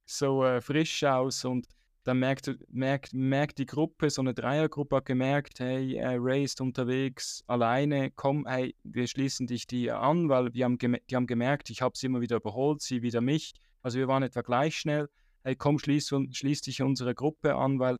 [0.05, 1.67] so äh, frisch aus und
[2.05, 6.61] dann merkt, merkt, merkt die Gruppe, so eine Dreiergruppe hat gemerkt, hey, äh, Ray ist
[6.61, 11.71] unterwegs alleine, komm, hey, wir schließen dich die an, weil wir haben die haben gemerkt,
[11.71, 15.09] ich habe sie immer wieder überholt, sie wieder mich, also wir waren etwa gleich schnell,
[15.43, 17.97] hey, komm, schließ, schließ dich unsere Gruppe an, weil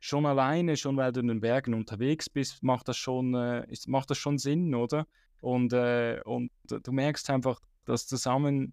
[0.00, 3.86] schon alleine, schon weil du in den Bergen unterwegs bist, macht das schon, äh, ist,
[3.86, 5.06] macht das schon Sinn, oder?
[5.40, 8.72] Und, äh, und du merkst einfach, das Zusammen,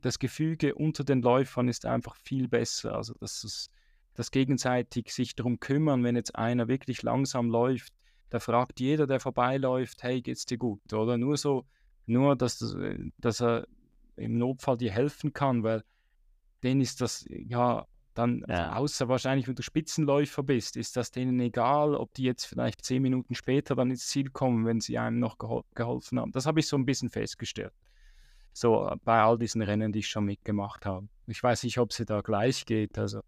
[0.00, 2.94] das Gefüge unter den Läufern ist einfach viel besser.
[2.94, 3.70] Also das ist
[4.14, 7.92] das gegenseitig sich darum kümmern, wenn jetzt einer wirklich langsam läuft,
[8.30, 10.92] da fragt jeder, der vorbeiläuft, hey, geht's dir gut?
[10.92, 11.66] Oder nur so,
[12.06, 13.66] nur, dass, das, äh, dass er
[14.16, 15.82] im Notfall dir helfen kann, weil
[16.62, 18.76] denen ist das, ja, dann, also Ja.
[18.76, 23.02] außer wahrscheinlich, wenn du Spitzenläufer bist, ist das denen egal, ob die jetzt vielleicht zehn
[23.02, 26.32] Minuten später dann ins Ziel kommen, wenn sie einem noch gehol geholfen haben.
[26.32, 27.72] Das habe ich so ein bisschen festgestellt.
[28.52, 31.08] So äh, bei all diesen Rennen, die ich schon mitgemacht habe.
[31.26, 32.98] Ich weiß nicht, ob sie da gleich geht.
[32.98, 33.20] Also,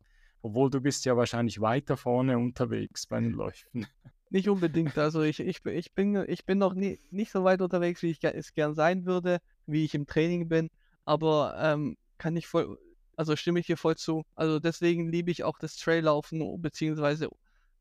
[0.42, 3.86] obwohl du bist ja wahrscheinlich weiter vorne unterwegs bei den Läufen.
[4.30, 4.98] Nicht unbedingt.
[4.98, 8.10] Also ich, ich, bin- ich bin, ich bin noch nie, nicht so weit unterwegs, wie
[8.10, 10.68] ich es gern sein würde, wie ich im Training bin.
[11.04, 12.76] Aber ähm, kann ich voll,
[13.16, 14.24] also stimme ich hier voll zu.
[14.34, 17.28] Also deswegen liebe ich auch das Traillaufen beziehungsweise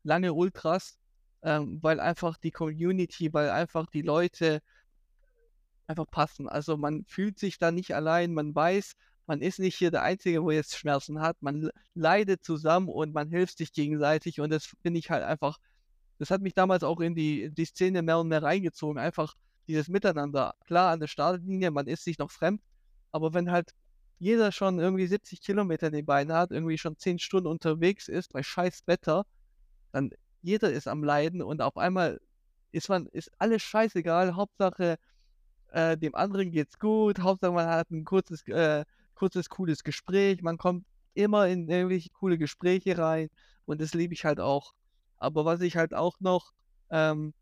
[0.02, 0.98] lange Ultras,
[1.42, 4.60] ähm, weil einfach die Community, weil einfach die Leute
[5.86, 6.48] einfach passen.
[6.48, 8.94] Also man fühlt sich da nicht allein, man weiß,
[9.26, 11.36] man ist nicht hier der Einzige, wo jetzt Schmerzen hat.
[11.40, 15.58] Man le- leidet zusammen und man hilft sich gegenseitig und das finde ich halt einfach
[16.18, 18.98] das hat mich damals auch in die, die Szene mehr und mehr reingezogen.
[18.98, 19.34] Einfach
[19.68, 20.54] dieses Miteinander.
[20.66, 22.62] Klar, an der Startlinie, man ist sich noch fremd,
[23.12, 23.72] aber wenn halt
[24.18, 28.32] jeder schon irgendwie 70 Kilometer in den Beinen hat, irgendwie schon 10 Stunden unterwegs ist
[28.32, 29.26] bei scheiß Wetter,
[29.92, 30.10] dann
[30.42, 32.20] jeder ist am Leiden und auf einmal
[32.72, 34.36] ist man, ist alles scheißegal.
[34.36, 34.98] Hauptsache,
[35.68, 37.20] äh, dem anderen geht's gut.
[37.20, 40.42] Hauptsache, man hat ein kurzes, äh, kurzes, cooles Gespräch.
[40.42, 43.28] Man kommt immer in irgendwelche coole Gespräche rein
[43.64, 44.74] und das liebe ich halt auch.
[45.18, 46.52] Aber was ich halt auch noch
[46.90, 47.32] ähm,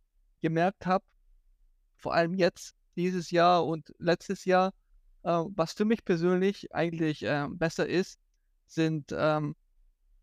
[0.41, 1.05] gemerkt habe,
[1.97, 4.73] vor allem jetzt, dieses Jahr und letztes Jahr,
[5.55, 8.21] was für mich persönlich eigentlich ähm, besser ist,
[8.67, 9.57] sind ähm,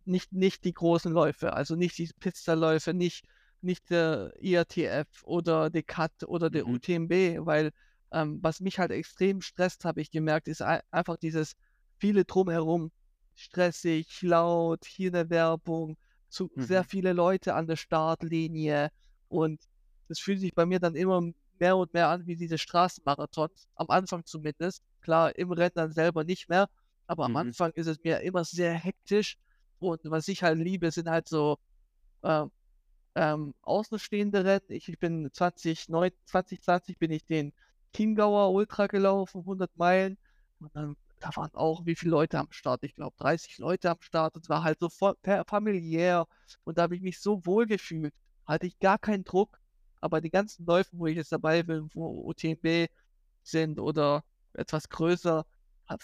[0.06, 3.26] nicht, nicht die großen Läufe, also nicht die Pizzaläufe, nicht,
[3.62, 6.68] nicht der IATF oder der CAT oder der Mhm.
[6.68, 7.72] UTMB, weil
[8.12, 11.54] ähm, was mich halt extrem stresst, habe ich gemerkt, ist ei- einfach dieses
[12.00, 12.92] viele drumherum,
[13.36, 15.98] stressig, laut, hier eine Werbung,
[16.30, 16.86] zu sehr Mhm.
[16.86, 18.90] viele Leute an der Startlinie
[19.28, 19.62] und
[20.08, 21.22] das fühlt sich bei mir dann immer
[21.60, 24.84] mehr und mehr an wie diese Straßenmarathons, am Anfang zumindest.
[25.02, 26.70] Klar, im Rennen dann selber nicht mehr,
[27.08, 27.38] aber am Mhm.
[27.38, 29.38] Anfang ist es mir immer sehr hektisch
[29.80, 31.58] und was ich halt liebe, sind halt so
[32.24, 32.46] äh,
[33.16, 34.66] ähm, Außenstehende Rennen.
[34.70, 37.54] Ich, ich bin 2009, 2020 bin ich den
[37.96, 40.18] Chiemgauer Ultra gelaufen, 100 Meilen.
[40.60, 42.84] Und dann, da waren auch wie viele Leute am Start?
[42.84, 44.36] Ich glaube 30 Leute am Start.
[44.36, 46.28] Und es war halt so familiär.
[46.64, 48.14] Und da habe ich mich so wohl gefühlt.
[48.46, 49.60] Hatte ich gar keinen Druck.
[50.00, 52.88] Aber die ganzen Läufe, wo ich jetzt dabei bin, wo UTMB
[53.44, 55.46] sind oder etwas größer,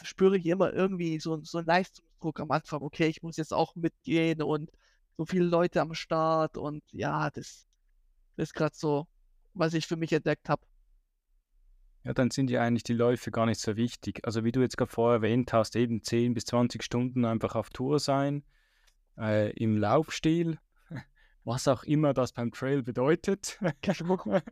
[0.04, 2.82] spüre ich immer irgendwie so, so einen Leistungsdruck am Anfang.
[2.82, 4.72] Okay, ich muss jetzt auch mitgehen und
[5.18, 7.66] so viele Leute am Start und ja, das,
[8.36, 9.08] das ist gerade so,
[9.54, 10.62] was ich für mich entdeckt habe.
[12.04, 14.26] Ja, dann sind ja eigentlich die Läufe gar nicht so wichtig.
[14.26, 17.70] Also wie du jetzt gerade vorher erwähnt hast, eben 10 bis 20 Stunden einfach auf
[17.70, 18.44] Tour sein,
[19.18, 20.58] äh, im Laufstil,
[21.48, 23.58] was auch immer das beim Trail bedeutet.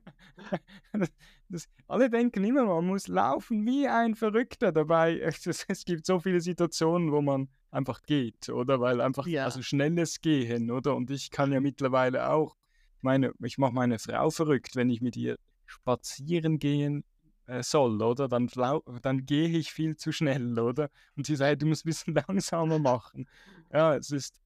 [1.49, 5.19] das, alle denken immer, man muss laufen wie ein Verrückter dabei.
[5.19, 8.79] Es, es, gibt so viele Situationen, wo man einfach geht, oder?
[8.79, 9.43] Weil einfach, ja.
[9.43, 10.95] also schnelles Gehen, oder?
[10.95, 12.55] Und ich kann ja mittlerweile auch,
[13.01, 17.03] meine, ich mache meine Frau verrückt, wenn ich mit ihr spazieren gehen
[17.47, 18.29] äh, soll, oder?
[18.29, 18.49] Dann,
[19.01, 20.89] dann gehe ich viel zu schnell, oder?
[21.17, 23.27] Und sie sagt, du musst ein bisschen langsamer machen.
[23.73, 24.39] Ja, es ist,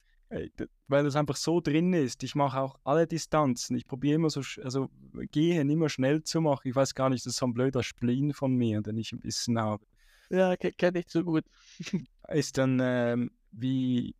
[0.86, 2.22] weil es einfach so drin ist.
[2.22, 3.76] Ich mache auch alle Distanzen.
[3.76, 4.88] Ich probiere immer so, also
[5.32, 6.68] gehen immer schnell zu machen.
[6.68, 9.20] Ich weiß gar nicht, das ist so ein blöder Spleen von mir, den ich ein
[9.20, 9.84] bisschen habe.
[10.30, 11.44] Ja, kenne ich so gut.
[12.28, 14.14] ist dann, ähm, wie,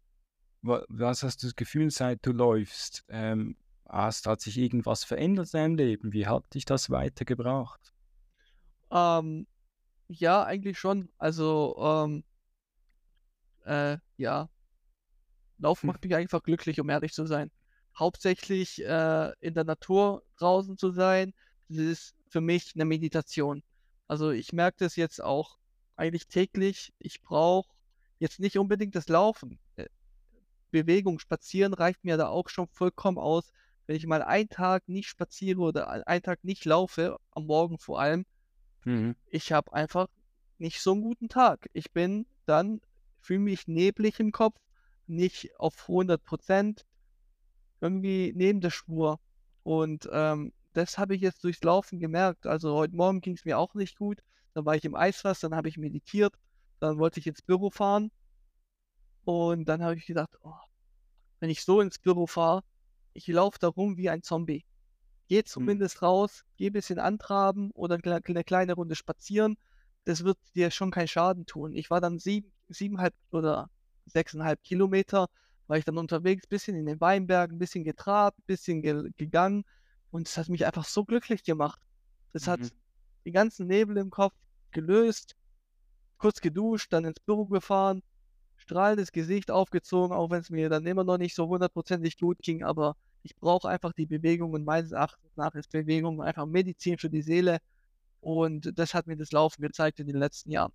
[0.62, 3.04] was hast du das Gefühl, seit du läufst?
[3.08, 3.56] Ähm,
[3.88, 6.12] hast, hat sich irgendwas verändert in deinem Leben?
[6.12, 7.94] Wie hat dich das weitergebracht?
[8.90, 9.46] Ähm,
[10.08, 11.08] ja, eigentlich schon.
[11.18, 12.24] Also, ähm,
[13.64, 14.48] äh, ja,
[15.60, 15.86] Laufen hm.
[15.88, 17.50] macht mich einfach glücklich, um ehrlich zu sein.
[17.98, 21.34] Hauptsächlich äh, in der Natur draußen zu sein,
[21.68, 23.62] das ist für mich eine Meditation.
[24.08, 25.58] Also ich merke das jetzt auch
[25.96, 26.92] eigentlich täglich.
[26.98, 27.70] Ich brauche
[28.18, 29.58] jetzt nicht unbedingt das Laufen.
[29.76, 29.86] Äh,
[30.70, 33.52] Bewegung, Spazieren reicht mir da auch schon vollkommen aus.
[33.86, 38.00] Wenn ich mal einen Tag nicht spaziere oder einen Tag nicht laufe, am Morgen vor
[38.00, 38.24] allem,
[38.84, 39.16] mhm.
[39.26, 40.06] ich habe einfach
[40.58, 41.68] nicht so einen guten Tag.
[41.72, 42.80] Ich bin dann,
[43.20, 44.56] fühle mich neblig im Kopf,
[45.10, 46.86] nicht auf 100 Prozent,
[47.80, 49.20] irgendwie neben der Spur.
[49.62, 52.46] Und ähm, das habe ich jetzt durchs Laufen gemerkt.
[52.46, 54.22] Also heute Morgen ging es mir auch nicht gut.
[54.54, 56.34] Dann war ich im Eisfass, dann habe ich meditiert,
[56.80, 58.10] dann wollte ich ins Büro fahren.
[59.24, 60.54] Und dann habe ich gedacht, oh,
[61.40, 62.62] wenn ich so ins Büro fahre,
[63.12, 64.64] ich laufe da rum wie ein Zombie.
[65.28, 65.46] Geh hm.
[65.46, 66.06] zumindest hm.
[66.06, 69.56] raus, geh ein bisschen antraben oder eine kleine Runde spazieren.
[70.04, 71.74] Das wird dir schon keinen Schaden tun.
[71.74, 73.70] Ich war dann sieben, siebeneinhalb oder
[74.12, 75.28] sechseinhalb Kilometer
[75.66, 79.64] war ich dann unterwegs, bisschen in den Weinbergen, bisschen getrabt, bisschen ge gegangen
[80.10, 81.80] und es hat mich einfach so glücklich gemacht.
[82.32, 82.50] Das mhm.
[82.50, 82.60] hat
[83.24, 84.34] die ganzen Nebel im Kopf
[84.72, 85.36] gelöst,
[86.18, 88.02] kurz geduscht, dann ins Büro gefahren,
[88.56, 92.62] strahlendes Gesicht aufgezogen, auch wenn es mir dann immer noch nicht so hundertprozentig gut ging,
[92.62, 97.10] aber ich brauche einfach die Bewegung und meines Erachtens nach ist Bewegung einfach Medizin für
[97.10, 97.58] die Seele
[98.20, 100.72] und das hat mir das Laufen gezeigt in den letzten Jahren.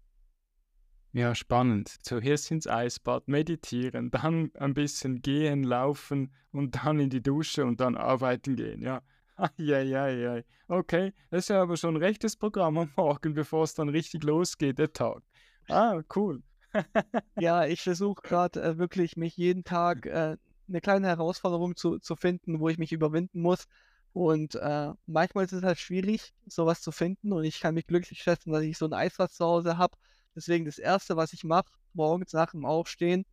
[1.15, 1.95] Ja, spannend.
[2.01, 7.79] Zuerst ins Eisbad, meditieren, dann ein bisschen gehen, laufen und dann in die Dusche und
[7.79, 8.81] dann arbeiten gehen.
[8.81, 9.01] Ja.
[9.37, 10.43] Eieiei.
[10.67, 14.25] Okay, das ist ja aber schon ein rechtes Programm am Morgen, bevor es dann richtig
[14.25, 15.23] losgeht, der Tag.
[15.69, 16.43] Ah, cool.
[17.39, 20.35] ja, ich versuche gerade äh, wirklich, mich jeden Tag äh,
[20.67, 23.67] eine kleine Herausforderung zu, zu finden, wo ich mich überwinden muss.
[24.11, 27.31] Und äh, manchmal ist es halt schwierig, sowas zu finden.
[27.31, 29.95] Und ich kann mich glücklich schätzen, dass ich so ein Eisbad zu Hause habe
[30.35, 33.25] Deswegen das Erste, was ich mache, morgens nach dem Aufstehen,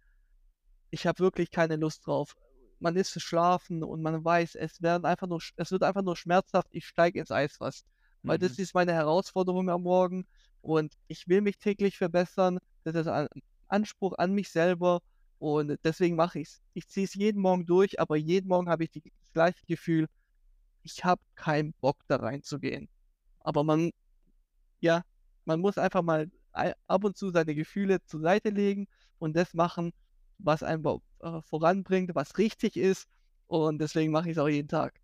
[0.91, 2.37] ich habe wirklich keine Lust drauf.
[2.79, 6.69] Man ist verschlafen und man weiß, es, werden einfach nur, es wird einfach nur schmerzhaft,
[6.71, 7.85] ich steige ins Eisfass.
[8.23, 8.43] Weil mhm.
[8.43, 10.27] das ist meine Herausforderung am Morgen
[10.61, 12.59] und ich will mich täglich verbessern.
[12.85, 13.29] Das ist ein
[13.69, 15.01] Anspruch an mich selber
[15.39, 16.63] und deswegen mache ich es.
[16.73, 20.07] Ich ziehe es jeden Morgen durch, aber jeden Morgen habe ich die, das gleiche Gefühl,
[20.83, 22.89] ich habe keinen Bock da reinzugehen.
[23.41, 23.91] Aber man,
[24.81, 25.03] ja,
[25.45, 28.87] man muss einfach mal ab und zu seine Gefühle zur Seite legen
[29.19, 29.93] und das machen,
[30.39, 33.09] was einen äh, voranbringt, was richtig ist.
[33.47, 35.01] Und deswegen mache ich es auch jeden Tag.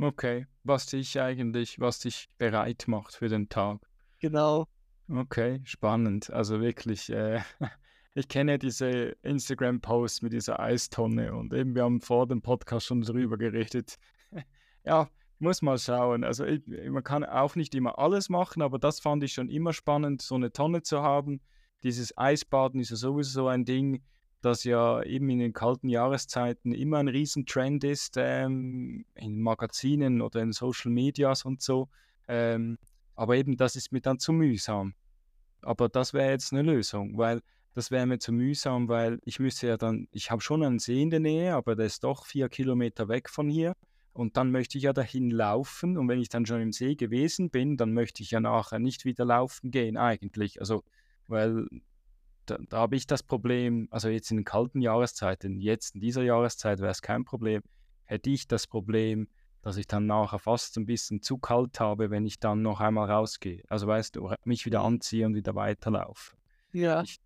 [0.00, 3.80] Okay, was dich eigentlich, was dich bereit macht für den Tag.
[4.20, 4.68] Genau.
[5.08, 6.30] Okay, spannend.
[6.30, 7.40] Also wirklich, äh,
[8.14, 13.00] ich kenne diese Instagram-Posts mit dieser Eistonne und eben wir haben vor dem Podcast schon
[13.00, 13.96] darüber geredet.
[14.84, 15.08] ja,
[15.40, 16.24] muss mal schauen.
[16.24, 19.72] Also ich, man kann auch nicht immer alles machen, aber das fand ich schon immer
[19.72, 21.40] spannend, so eine Tonne zu haben.
[21.82, 24.02] Dieses Eisbaden ist ja sowieso so ein Ding,
[24.40, 30.40] das ja eben in den kalten Jahreszeiten immer ein Riesentrend ist, ähm, in Magazinen oder
[30.40, 31.88] in Social Medias und so.
[32.28, 32.78] Ähm,
[33.14, 34.94] aber eben, das ist mir dann zu mühsam.
[35.62, 37.40] Aber das wäre jetzt eine Lösung, weil
[37.74, 41.02] das wäre mir zu mühsam, weil ich müsste ja dann, ich habe schon einen See
[41.02, 43.74] in der Nähe, aber der ist doch vier Kilometer weg von hier.
[44.18, 47.50] Und dann möchte ich ja dahin laufen und wenn ich dann schon im See gewesen
[47.50, 50.60] bin, dann möchte ich ja nachher nicht wieder laufen gehen eigentlich.
[50.60, 50.82] Also,
[51.28, 51.68] weil
[52.44, 56.24] da, da habe ich das Problem, also jetzt in den kalten Jahreszeiten, jetzt in dieser
[56.24, 57.62] Jahreszeit wäre es kein Problem,
[58.06, 59.28] hätte ich das Problem,
[59.62, 63.08] dass ich dann nachher fast ein bisschen zu kalt habe, wenn ich dann noch einmal
[63.08, 63.62] rausgehe.
[63.68, 66.36] Also weißt du, mich wieder anziehe und wieder weiterlaufe.
[66.72, 67.02] Ja.
[67.02, 67.20] Ich,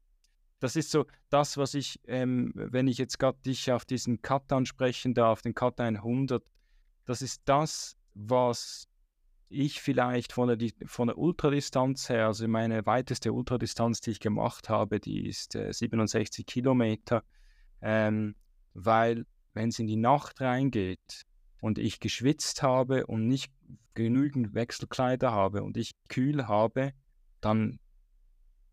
[0.58, 4.52] das ist so das, was ich, ähm, wenn ich jetzt gerade dich auf diesen Cut
[4.52, 6.42] ansprechen darf, den Cut 100,
[7.04, 8.88] das ist das, was
[9.48, 14.68] ich vielleicht von der, von der Ultradistanz her, also meine weiteste Ultradistanz, die ich gemacht
[14.68, 17.22] habe, die ist äh, 67 Kilometer,
[17.82, 18.34] ähm,
[18.74, 21.26] weil wenn es in die Nacht reingeht
[21.60, 23.52] und ich geschwitzt habe und nicht
[23.94, 26.92] genügend Wechselkleider habe und ich kühl habe,
[27.40, 27.78] dann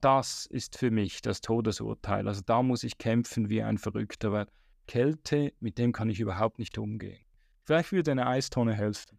[0.01, 2.27] das ist für mich das Todesurteil.
[2.27, 4.47] Also da muss ich kämpfen wie ein Verrückter, weil
[4.87, 7.19] Kälte, mit dem kann ich überhaupt nicht umgehen.
[7.69, 9.15] Vielleicht würde eine Eistonne helfen.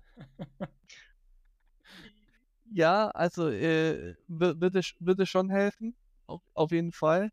[2.72, 5.94] Ja, also äh, würde, würde schon helfen,
[6.26, 7.30] auf, jeden Fall.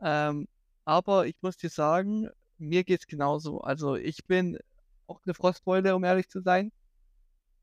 [0.00, 0.48] Ähm,
[0.84, 2.28] aber ich muss dir sagen,
[2.58, 3.60] mir geht es genauso.
[3.60, 4.58] Also ich bin
[5.06, 6.72] auch eine Frostbeule, um ehrlich zu sein.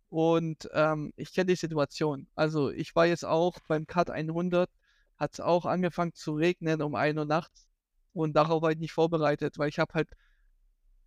[0.09, 2.27] Und ähm, ich kenne die Situation.
[2.35, 4.69] Also ich war jetzt auch beim Cut 100,
[5.17, 7.67] hat es auch angefangen zu regnen um 1 Uhr nachts.
[8.13, 10.09] Und darauf war ich nicht vorbereitet, weil ich habe halt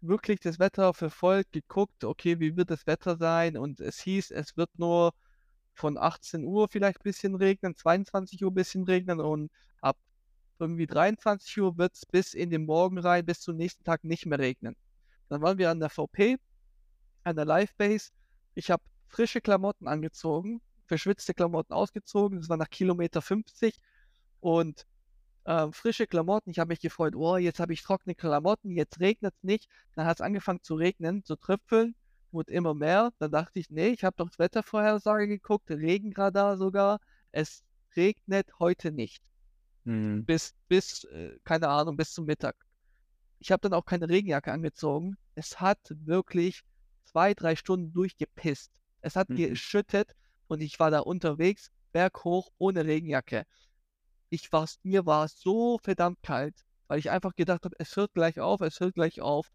[0.02, 3.56] wirklich das Wetter verfolgt, geguckt, okay, wie wird das Wetter sein?
[3.56, 5.12] Und es hieß, es wird nur
[5.74, 9.96] von 18 Uhr vielleicht ein bisschen regnen, 22 Uhr ein bisschen regnen und ab
[10.58, 14.26] irgendwie 23 Uhr wird es bis in den Morgen rein, bis zum nächsten Tag nicht
[14.26, 14.76] mehr regnen.
[15.28, 16.38] Dann waren wir an der VP,
[17.24, 18.10] an der Livebase.
[18.54, 22.38] Ich habe frische Klamotten angezogen, verschwitzte Klamotten ausgezogen.
[22.38, 23.78] Das war nach Kilometer 50
[24.40, 24.86] und
[25.44, 26.50] äh, frische Klamotten.
[26.50, 29.68] Ich habe mich gefreut, oh, jetzt habe ich trockene Klamotten, jetzt regnet es nicht.
[29.94, 31.94] Dann hat es angefangen zu regnen, zu tröpfeln
[32.32, 33.12] wurde immer mehr.
[33.18, 37.00] Dann dachte ich, nee, ich habe doch Wettervorhersage geguckt, Regenradar sogar.
[37.30, 37.62] Es
[37.96, 39.22] regnet heute nicht.
[39.84, 40.24] Mhm.
[40.24, 42.56] Bis, bis, äh, keine Ahnung, bis zum Mittag.
[43.38, 45.16] Ich habe dann auch keine Regenjacke angezogen.
[45.34, 46.62] Es hat wirklich
[47.04, 48.72] zwei, drei Stunden durchgepisst.
[49.00, 49.36] Es hat mhm.
[49.36, 50.14] geschüttet
[50.46, 53.44] und ich war da unterwegs, berghoch, ohne Regenjacke.
[54.32, 58.40] Ich war, mir war so verdammt kalt, weil ich einfach gedacht habe, es hört gleich
[58.40, 59.52] auf, es hört gleich auf.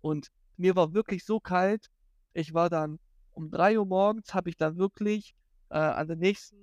[0.00, 1.90] Und mir war wirklich so kalt,
[2.32, 2.98] ich war dann
[3.32, 5.34] um 3 Uhr morgens, habe ich dann wirklich
[5.68, 6.56] äh, an der nächsten,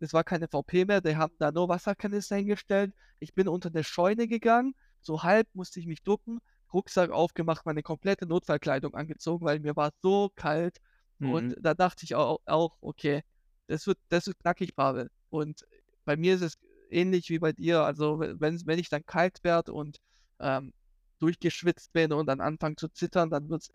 [0.00, 2.92] es war keine VP mehr, die haben da nur Wasserkanister hingestellt.
[3.20, 6.40] Ich bin unter eine Scheune gegangen, so halb musste ich mich ducken,
[6.72, 10.78] Rucksack aufgemacht, meine komplette Notfallkleidung angezogen, weil mir war so kalt.
[11.20, 11.30] Mhm.
[11.30, 13.22] Und da dachte ich auch, auch, okay,
[13.68, 15.12] das wird, das wird knackig, Pavel.
[15.30, 15.64] Und
[16.04, 16.58] bei mir ist es
[16.90, 17.82] ähnlich wie bei dir.
[17.82, 19.98] Also wenn, wenn ich dann kalt werde und
[20.40, 20.72] ähm,
[21.18, 23.72] durchgeschwitzt bin und dann anfange zu zittern, dann wird es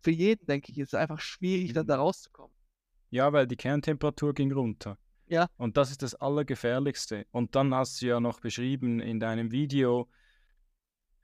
[0.00, 1.88] für jeden, denke ich, ist es einfach schwierig, dann mhm.
[1.88, 2.54] da rauszukommen.
[3.10, 4.98] Ja, weil die Kerntemperatur ging runter.
[5.26, 5.48] Ja.
[5.56, 7.26] Und das ist das Allergefährlichste.
[7.30, 10.08] Und dann hast du ja noch beschrieben in deinem Video,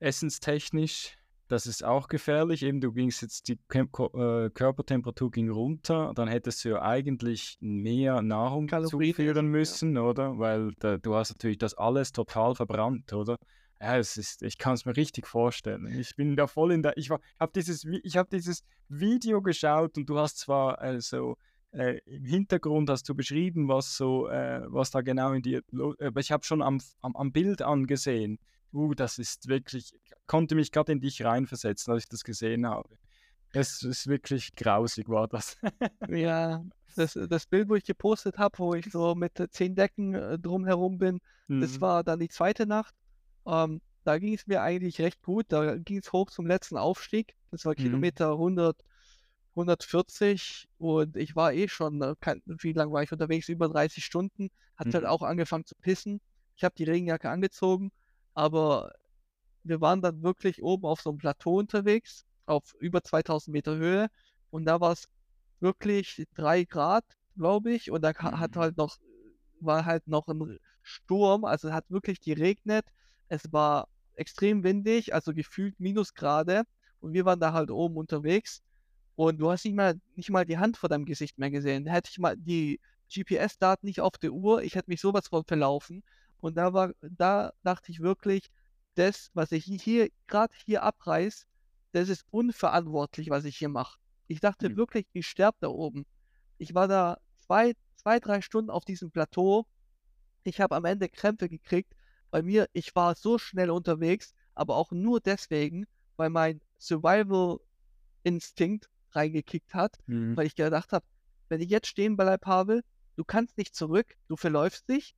[0.00, 1.16] essenstechnisch,
[1.52, 2.62] das ist auch gefährlich.
[2.62, 8.22] Eben, du gingst jetzt, die äh, Körpertemperatur ging runter, dann hättest du ja eigentlich mehr
[8.22, 10.02] Nahrung Kalorien zuführen müssen, ja.
[10.02, 10.38] oder?
[10.38, 13.36] Weil da, du hast natürlich das alles total verbrannt, oder?
[13.78, 15.86] Ja, es ist, ich kann es mir richtig vorstellen.
[15.98, 16.96] Ich bin da voll in der.
[16.96, 21.36] Ich habe dieses, ich hab dieses Video geschaut und du hast zwar also
[21.72, 26.20] äh, im Hintergrund hast du beschrieben, was so, äh, was da genau in dir, aber
[26.20, 28.38] ich habe schon am, am, am, Bild angesehen.
[28.72, 29.92] Uh, das ist wirklich,
[30.26, 32.96] konnte mich gerade in dich reinversetzen, als ich das gesehen habe.
[33.52, 35.58] Es ist wirklich grausig, war das.
[36.08, 36.64] ja,
[36.96, 40.98] das, das Bild, wo ich gepostet habe, wo ich so mit zehn Decken äh, drumherum
[40.98, 41.60] bin, mhm.
[41.60, 42.94] das war dann die zweite Nacht.
[43.46, 45.46] Ähm, da ging es mir eigentlich recht gut.
[45.48, 47.34] Da ging es hoch zum letzten Aufstieg.
[47.50, 47.82] Das war mhm.
[47.82, 48.76] Kilometer 100,
[49.54, 53.48] 140 und ich war eh schon, äh, kein, wie lange war ich unterwegs?
[53.48, 54.50] Über 30 Stunden.
[54.76, 54.94] Hat halt mhm.
[54.94, 56.20] halt auch angefangen zu pissen.
[56.56, 57.92] Ich habe die Regenjacke angezogen,
[58.34, 58.92] aber
[59.64, 64.08] wir waren dann wirklich oben auf so einem Plateau unterwegs, auf über 2000 Meter Höhe
[64.50, 65.08] und da war es
[65.60, 67.04] wirklich 3 Grad,
[67.36, 68.40] glaube ich, und da mhm.
[68.40, 68.98] hat halt noch,
[69.60, 72.86] war halt noch ein Sturm, also hat wirklich geregnet
[73.32, 76.64] es war extrem windig, also gefühlt Minusgrade.
[77.00, 78.62] Und wir waren da halt oben unterwegs.
[79.16, 81.86] Und du hast nicht mal, nicht mal die Hand vor deinem Gesicht mehr gesehen.
[81.86, 82.78] Hätte ich mal die
[83.10, 86.02] GPS-Daten nicht auf der Uhr, ich hätte mich sowas von verlaufen.
[86.42, 88.50] Und da war, da dachte ich wirklich,
[88.96, 91.46] das, was ich hier, gerade hier abreiß,
[91.92, 93.98] das ist unverantwortlich, was ich hier mache.
[94.26, 94.76] Ich dachte mhm.
[94.76, 96.04] wirklich, ich sterbe da oben.
[96.58, 99.66] Ich war da zwei, zwei, drei Stunden auf diesem Plateau.
[100.42, 101.94] Ich habe am Ende Krämpfe gekriegt
[102.32, 105.86] bei mir, ich war so schnell unterwegs, aber auch nur deswegen,
[106.16, 110.36] weil mein Survival-Instinkt reingekickt hat, Mhm.
[110.36, 111.06] weil ich gedacht habe,
[111.48, 112.82] wenn ich jetzt stehen bleibe, Pavel,
[113.16, 115.14] du kannst nicht zurück, du verläufst dich,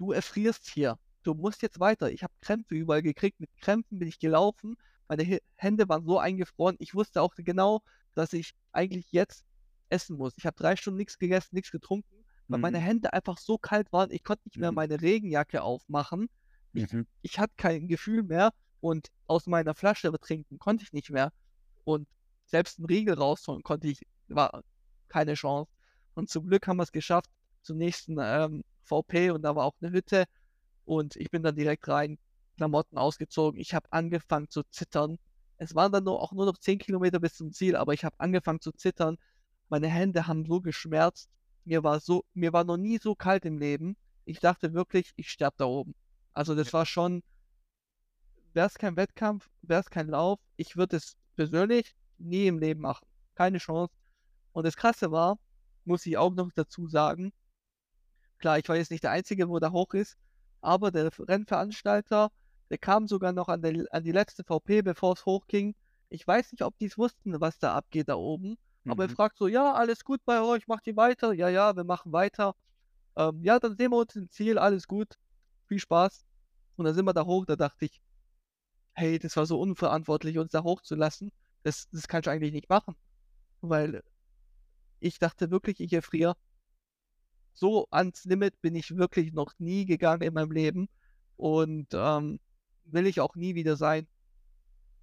[0.00, 0.98] du erfrierst hier.
[1.22, 2.10] Du musst jetzt weiter.
[2.10, 3.38] Ich habe Krämpfe überall gekriegt.
[3.38, 4.76] Mit Krämpfen bin ich gelaufen.
[5.08, 6.76] Meine Hände waren so eingefroren.
[6.78, 7.82] Ich wusste auch genau,
[8.14, 9.44] dass ich eigentlich jetzt
[9.90, 10.32] essen muss.
[10.38, 12.84] Ich habe drei Stunden nichts gegessen, nichts getrunken, weil meine Mhm.
[12.84, 14.10] Hände einfach so kalt waren.
[14.10, 14.76] Ich konnte nicht mehr Mhm.
[14.76, 16.28] meine Regenjacke aufmachen.
[16.72, 17.06] Ich, Mhm.
[17.20, 21.32] ich hatte kein Gefühl mehr und aus meiner Flasche trinken konnte ich nicht mehr.
[21.84, 22.08] Und
[22.46, 24.62] selbst einen Riegel rausholen konnte ich, war
[25.08, 25.70] keine Chance.
[26.14, 27.28] Und zum Glück haben wir es geschafft
[27.62, 30.26] zum nächsten ähm, VP und da war auch eine Hütte
[30.84, 32.18] und ich bin dann direkt rein,
[32.56, 33.60] Klamotten ausgezogen.
[33.60, 35.18] Ich habe angefangen zu zittern.
[35.56, 38.16] Es waren dann nur, auch nur noch 10 Kilometer bis zum Ziel, aber ich habe
[38.18, 39.16] angefangen zu zittern.
[39.68, 41.30] Meine Hände haben so geschmerzt.
[41.64, 43.96] Mir war so, mir war noch nie so kalt im Leben.
[44.24, 45.94] Ich dachte wirklich, ich sterbe da oben.
[46.32, 47.22] Also das war schon,
[48.52, 52.80] wäre es kein Wettkampf, wäre es kein Lauf, ich würde es persönlich nie im Leben
[52.80, 53.06] machen.
[53.34, 53.92] Keine Chance.
[54.52, 55.38] Und das Krasse war,
[55.84, 57.32] muss ich auch noch dazu sagen,
[58.40, 60.16] klar, ich war jetzt nicht der Einzige, wo da hoch ist,
[60.60, 62.30] aber der Rennveranstalter,
[62.70, 65.74] der kam sogar noch an, der, an die letzte VP, bevor es hochging.
[66.08, 68.56] Ich weiß nicht, ob die es wussten, was da abgeht da oben.
[68.86, 69.14] Aber er Mhm.
[69.14, 71.32] fragt so, ja, alles gut bei euch, macht ihr weiter?
[71.32, 72.54] Ja, ja, wir machen weiter.
[73.16, 75.16] Ähm, ja, dann sehen wir uns im Ziel, alles gut,
[75.68, 76.24] viel Spaß.
[76.76, 78.00] Und dann sind wir da hoch, da dachte ich,
[78.94, 81.32] hey, das war so unverantwortlich, uns da hochzulassen.
[81.62, 82.96] Das, das kannst du eigentlich nicht machen.
[83.62, 84.02] Weil
[85.00, 86.36] ich dachte wirklich, ich erfriere.
[87.52, 90.88] So ans Limit bin ich wirklich noch nie gegangen in meinem Leben.
[91.36, 92.40] Und ähm,
[92.84, 94.06] will ich auch nie wieder sein.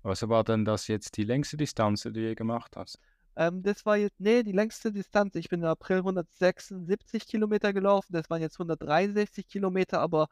[0.03, 2.99] Was war denn das jetzt die längste Distanz, die du je gemacht hast?
[3.35, 5.35] Ähm, das war jetzt, nee, die längste Distanz.
[5.35, 8.13] Ich bin im April 176 Kilometer gelaufen.
[8.13, 10.27] Das waren jetzt 163 Kilometer, aber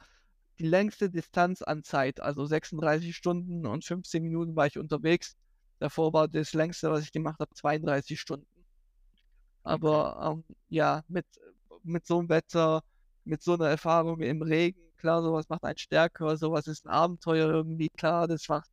[0.59, 5.35] die längste Distanz an Zeit, also 36 Stunden und 15 Minuten war ich unterwegs.
[5.79, 8.47] Davor war das längste, was ich gemacht habe, 32 Stunden.
[9.63, 11.25] Aber ähm, ja, mit,
[11.85, 12.81] mit so einem Wetter,
[13.25, 17.49] mit so einer Erfahrung im Regen, klar, sowas macht einen stärker, sowas ist ein Abenteuer
[17.49, 18.69] irgendwie, klar, das macht,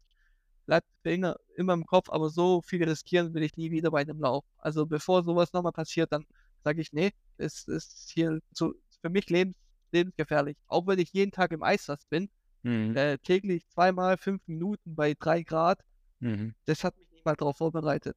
[0.66, 4.20] bleibt immer, immer im Kopf, aber so viel riskieren will ich nie wieder bei einem
[4.20, 4.44] Lauf.
[4.58, 6.24] Also bevor sowas nochmal passiert, dann
[6.64, 9.56] sage ich, nee, es ist hier zu, für mich lebens,
[9.92, 10.56] lebensgefährlich.
[10.68, 12.30] Auch wenn ich jeden Tag im Eiswasser bin,
[12.64, 12.94] Mhm.
[12.96, 15.80] äh, täglich zweimal fünf Minuten bei drei Grad,
[16.20, 16.54] Mhm.
[16.66, 18.16] das hat mich nicht mal darauf vorbereitet.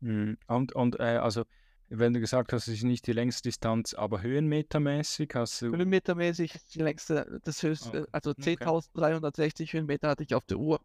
[0.00, 0.38] Mhm.
[0.46, 1.44] Und, und äh, also,
[1.90, 5.72] wenn du gesagt hast, es ist nicht die längste Distanz, aber höhenmetermäßig hast du.
[5.72, 8.08] Höhenmetermäßig ist die längste, das höchste, Okay.
[8.12, 8.56] also Okay.
[8.56, 10.80] 10.360 Höhenmeter hatte ich auf der Uhr.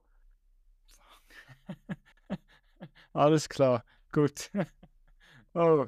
[3.14, 4.52] Alles klar, gut.
[5.58, 5.86] Oh,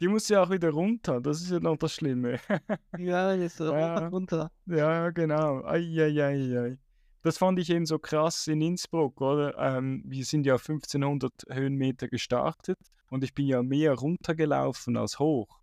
[0.00, 2.40] die muss ja auch wieder runter, das ist ja noch das Schlimme.
[2.98, 3.68] Ja, jetzt Ja.
[3.68, 4.50] runter, runter.
[4.66, 5.64] Ja, genau.
[5.64, 6.76] Eieiei.
[7.24, 9.56] Das fand ich eben so krass in Innsbruck, oder?
[9.56, 15.58] Ähm, wir sind ja 1500 Höhenmeter gestartet und ich bin ja mehr runtergelaufen als hoch.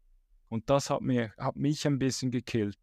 [0.49, 2.79] Und das hat, mir, hat mich ein bisschen gekillt,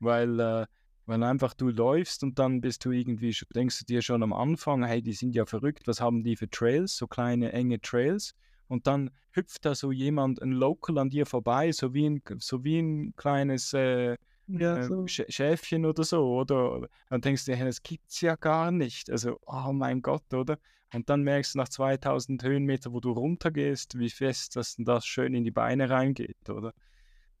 [0.00, 0.66] weil, äh,
[1.04, 4.82] weil einfach du läufst und dann bist du irgendwie, denkst du dir schon am Anfang,
[4.82, 8.34] hey, die sind ja verrückt, was haben die für Trails, so kleine, enge Trails.
[8.66, 12.64] Und dann hüpft da so jemand, ein Local an dir vorbei, so wie ein, so
[12.64, 14.16] wie ein kleines äh,
[14.48, 14.94] Ja, ähm, so.
[15.04, 16.88] Schä- Schäfchen oder so, oder?
[17.08, 19.10] Dann denkst du das gibt's ja gar nicht.
[19.10, 20.58] Also, oh mein Gott, oder?
[20.94, 25.34] Und dann merkst du nach 2000 Höhenmeter, wo du runtergehst, wie fest das, das schön
[25.34, 26.72] in die Beine reingeht, oder?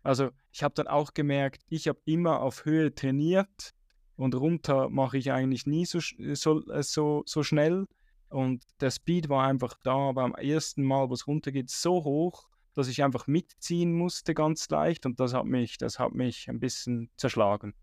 [0.02, 3.72] Also, ich habe dann auch gemerkt, ich habe immer auf Höhe trainiert
[4.16, 5.98] und runter mache ich eigentlich nie so,
[6.34, 7.86] so, äh, so, so schnell.
[8.28, 12.48] Und der Speed war einfach da, aber am ersten Mal, wo es runtergeht, so hoch,
[12.76, 15.06] dass ich einfach mitziehen musste, ganz leicht.
[15.06, 17.74] Und das hat mich, das hat mich ein bisschen zerschlagen.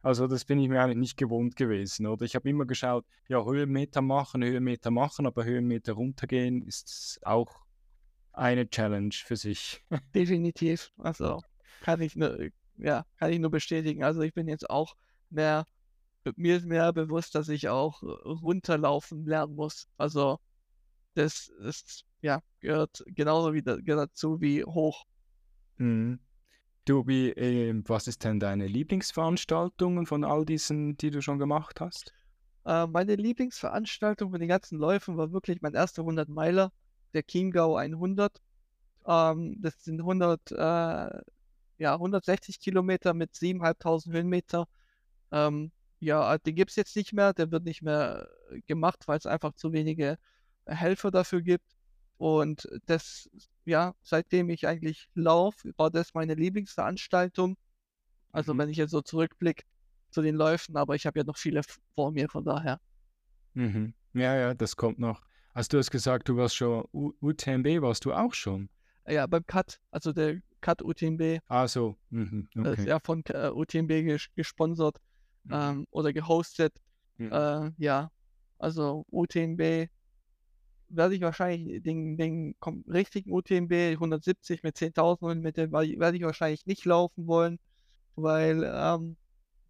[0.00, 2.06] Also das bin ich mir eigentlich nicht gewohnt gewesen.
[2.06, 7.66] Oder ich habe immer geschaut, ja, Höhenmeter machen, Höhenmeter machen, aber Höhenmeter runtergehen ist auch
[8.32, 9.84] eine Challenge für sich.
[10.14, 10.92] Definitiv.
[10.96, 11.42] Also
[11.82, 12.38] kann ich nur,
[12.78, 14.02] ja, kann ich nur bestätigen.
[14.02, 14.94] Also ich bin jetzt auch
[15.28, 15.66] mehr,
[16.36, 19.88] mir ist mehr bewusst, dass ich auch runterlaufen lernen muss.
[19.98, 20.38] Also
[21.18, 25.04] das ist, ja, gehört genauso wie dazu wie hoch.
[25.76, 26.20] Mhm.
[26.84, 31.80] Du, wie, ähm, was ist denn deine Lieblingsveranstaltungen von all diesen, die du schon gemacht
[31.80, 32.14] hast?
[32.64, 36.72] Äh, meine Lieblingsveranstaltung von den ganzen Läufen war wirklich mein erster 100 Meiler,
[37.12, 38.40] der Chiemgau 100.
[39.06, 40.54] Ähm, das sind 100, äh,
[41.78, 44.66] ja, 160 Kilometer mit 7.500 Höhenmeter.
[45.30, 49.18] Ähm, ja, den gibt es jetzt nicht mehr, der wird nicht mehr äh, gemacht, weil
[49.18, 50.16] es einfach zu wenige
[50.68, 51.64] Helfer dafür gibt.
[52.18, 53.28] Und das,
[53.64, 57.56] ja, seitdem ich eigentlich laufe, war das meine Lieblingsveranstaltung.
[58.32, 58.58] Also Mhm.
[58.58, 59.64] wenn ich jetzt so zurückblicke
[60.10, 61.62] zu den Läufen, aber ich habe ja noch viele
[61.94, 62.80] vor mir, von daher.
[63.54, 63.94] Mhm.
[64.14, 65.22] Ja, ja, das kommt noch.
[65.54, 68.68] Also du hast gesagt, du warst schon U UTMB, warst du auch schon?
[69.06, 71.40] Ja, beim Cut, also der Cut UTMB.
[71.48, 72.74] Ah so, mhm, okay.
[72.74, 74.98] Ist ja von äh, UTMB ges gesponsert
[75.44, 75.52] mhm.
[75.52, 76.74] ähm, oder gehostet.
[77.16, 77.32] Mhm.
[77.32, 78.10] Äh, ja,
[78.58, 79.88] also UTMB
[80.88, 82.54] werde ich wahrscheinlich den, den
[82.88, 87.58] richtigen UTMB 170 mit 10.000 und mit dem werde ich wahrscheinlich nicht laufen wollen,
[88.16, 89.16] weil ähm,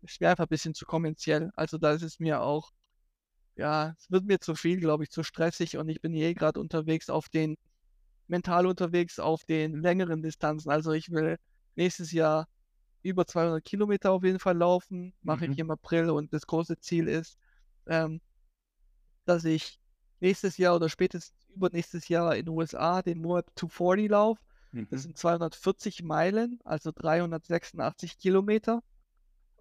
[0.02, 1.50] es wäre einfach ein bisschen zu kommerziell.
[1.56, 2.70] Also da ist es mir auch,
[3.56, 6.60] ja, es wird mir zu viel, glaube ich, zu stressig und ich bin eh gerade
[6.60, 7.56] unterwegs auf den,
[8.28, 10.70] mental unterwegs auf den längeren Distanzen.
[10.70, 11.38] Also ich will
[11.76, 12.46] nächstes Jahr
[13.02, 15.52] über 200 Kilometer auf jeden Fall laufen, mache mhm.
[15.52, 17.38] ich im April und das große Ziel ist,
[17.86, 18.20] ähm,
[19.24, 19.78] dass ich
[20.20, 24.38] nächstes Jahr oder spätestens übernächstes Jahr in den USA den Moab 240 Lauf.
[24.72, 24.88] Mhm.
[24.90, 28.82] Das sind 240 Meilen, also 386 Kilometer.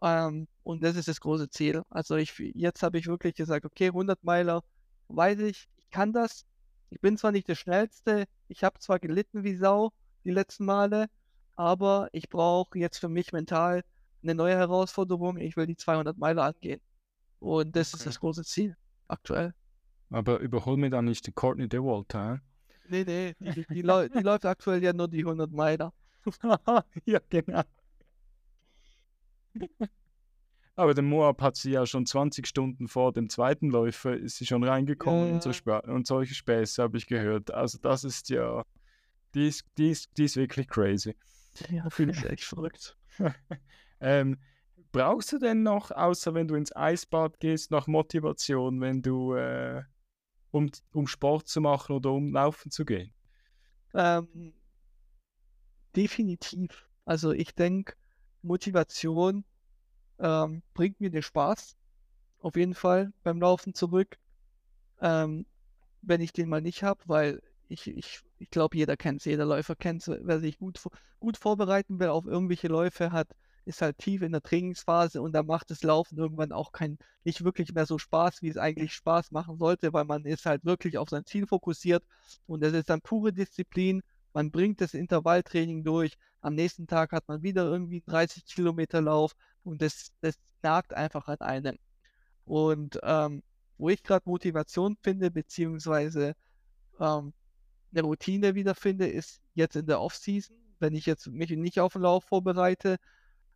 [0.02, 1.84] Ähm, und das ist das große Ziel.
[1.90, 4.64] Also ich, jetzt habe ich wirklich gesagt, okay, 100 Meiler,
[5.08, 6.46] weiß ich, ich kann das.
[6.90, 9.92] Ich bin zwar nicht der Schnellste, ich habe zwar gelitten wie Sau
[10.24, 11.08] die letzten Male,
[11.56, 13.84] aber ich brauche jetzt für mich mental
[14.24, 15.38] eine neue Herausforderung.
[15.38, 16.82] Ich will die 200 Meiler angehen.
[17.40, 18.00] Und das okay.
[18.00, 18.76] ist das große Ziel
[19.08, 19.54] aktuell.
[20.10, 22.40] Aber überhol mir dann nicht die Courtney DeWalt, hä?
[22.90, 25.94] Nee, nee, die, die, die, die läuft aktuell ja nur die 100 Meiler.
[27.06, 27.64] ja, genau.
[30.76, 34.46] Aber der Moab hat sie ja schon 20 Stunden vor dem zweiten Läufer ist sie
[34.46, 37.52] schon reingekommen ja, und, so und, solche Späße habe ich gehört.
[37.52, 38.64] Also das ist ja,
[39.34, 41.16] die ist, die ist, die ist wirklich crazy.
[41.70, 42.96] Ja, finde ich echt verrückt.
[44.00, 44.38] ähm,
[44.92, 49.82] brauchst du denn noch, außer wenn du ins Eisbad gehst, noch Motivation, wenn du äh,
[50.52, 53.14] um, um Sport zu machen oder um laufen zu gehen?
[53.94, 54.54] Ähm,
[55.96, 56.88] definitiv.
[57.06, 57.94] Also ich denke,
[58.42, 59.44] Motivation
[60.20, 61.76] ähm, bringt mir den Spaß.
[62.40, 64.18] Auf jeden Fall beim Laufen zurück.
[65.02, 65.46] Ähm,
[66.02, 69.46] wenn ich den mal nicht habe, weil ich, ich, ich glaube, jeder kennt es, jeder
[69.46, 70.82] Läufer kennt es, wer sich gut,
[71.20, 73.28] gut vorbereiten will auf irgendwelche Läufe, hat
[73.68, 77.44] ist halt tief in der Trainingsphase und da macht das Laufen irgendwann auch kein, nicht
[77.44, 80.98] wirklich mehr so Spaß, wie es eigentlich Spaß machen sollte, weil man ist halt wirklich
[80.98, 82.04] auf sein Ziel fokussiert
[82.48, 84.02] und es ist dann pure Disziplin.
[84.34, 86.18] Man bringt das Intervalltraining durch.
[86.42, 91.28] Am nächsten Tag hat man wieder irgendwie 30 Kilometer Lauf und das, das nagt einfach
[91.28, 91.78] an einem.
[92.46, 93.44] Und ähm,
[93.78, 96.36] wo ich gerade Motivation finde, beziehungsweise
[97.00, 97.34] ähm,
[97.92, 102.04] eine Routine wiederfinde, ist jetzt in der Offseason, wenn ich jetzt mich nicht auf den
[102.04, 102.98] Lauf vorbereite,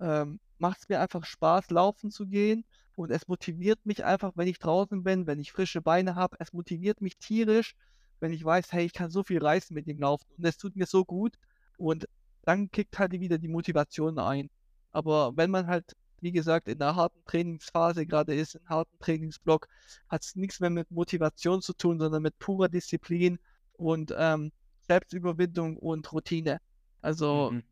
[0.02, 2.66] ähm, macht es mir einfach Spaß, laufen zu gehen.
[2.96, 6.36] Und es motiviert mich einfach, wenn ich draußen bin, wenn ich frische Beine habe.
[6.40, 7.76] Es motiviert mich tierisch,
[8.20, 10.28] wenn ich weiß, hey, ich kann so viel reißen mit dem Laufen.
[10.38, 11.36] Und es tut mir so gut.
[11.78, 12.08] Und
[12.44, 14.50] dann kickt halt wieder die Motivation ein.
[14.92, 19.00] Aber wenn man halt, wie gesagt, in einer harten Trainingsphase gerade ist, in einem harten
[19.00, 19.68] Trainingsblock,
[20.10, 23.40] hat es nichts mehr mit Motivation zu tun, sondern mit purer Disziplin
[23.74, 26.60] und ähm, Selbstüberwindung und Routine.
[27.02, 27.64] Also mhm.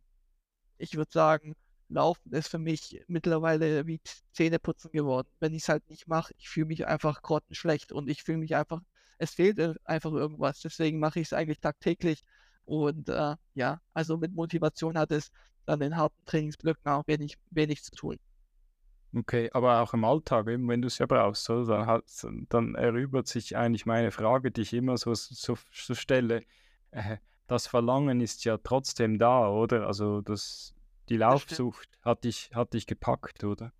[0.77, 1.55] ich würde sagen,
[1.89, 3.99] Laufen ist für mich mittlerweile wie
[4.31, 5.27] Zähneputzen geworden.
[5.39, 8.55] Wenn ich es halt nicht mache, ich fühle mich einfach grottenschlecht und ich fühle mich
[8.55, 8.81] einfach,
[9.17, 10.61] es fehlt einfach irgendwas.
[10.61, 12.23] Deswegen mache ich es eigentlich tagtäglich.
[12.65, 15.31] Und äh, ja, also mit Motivation hat es
[15.65, 18.17] dann in harten Trainingsblöcken auch wenig, wenig zu tun.
[19.15, 21.77] Okay, aber auch im Alltag, eben wenn du es ja brauchst, oder?
[21.77, 22.03] Dann, hat,
[22.49, 26.43] dann erübert sich eigentlich meine Frage, die ich immer so, so, so stelle.
[26.91, 27.17] Äh,
[27.47, 29.87] das Verlangen ist ja trotzdem da, oder?
[29.87, 30.75] Also das
[31.09, 33.73] die Laufsucht hat dich, hat dich gepackt, oder?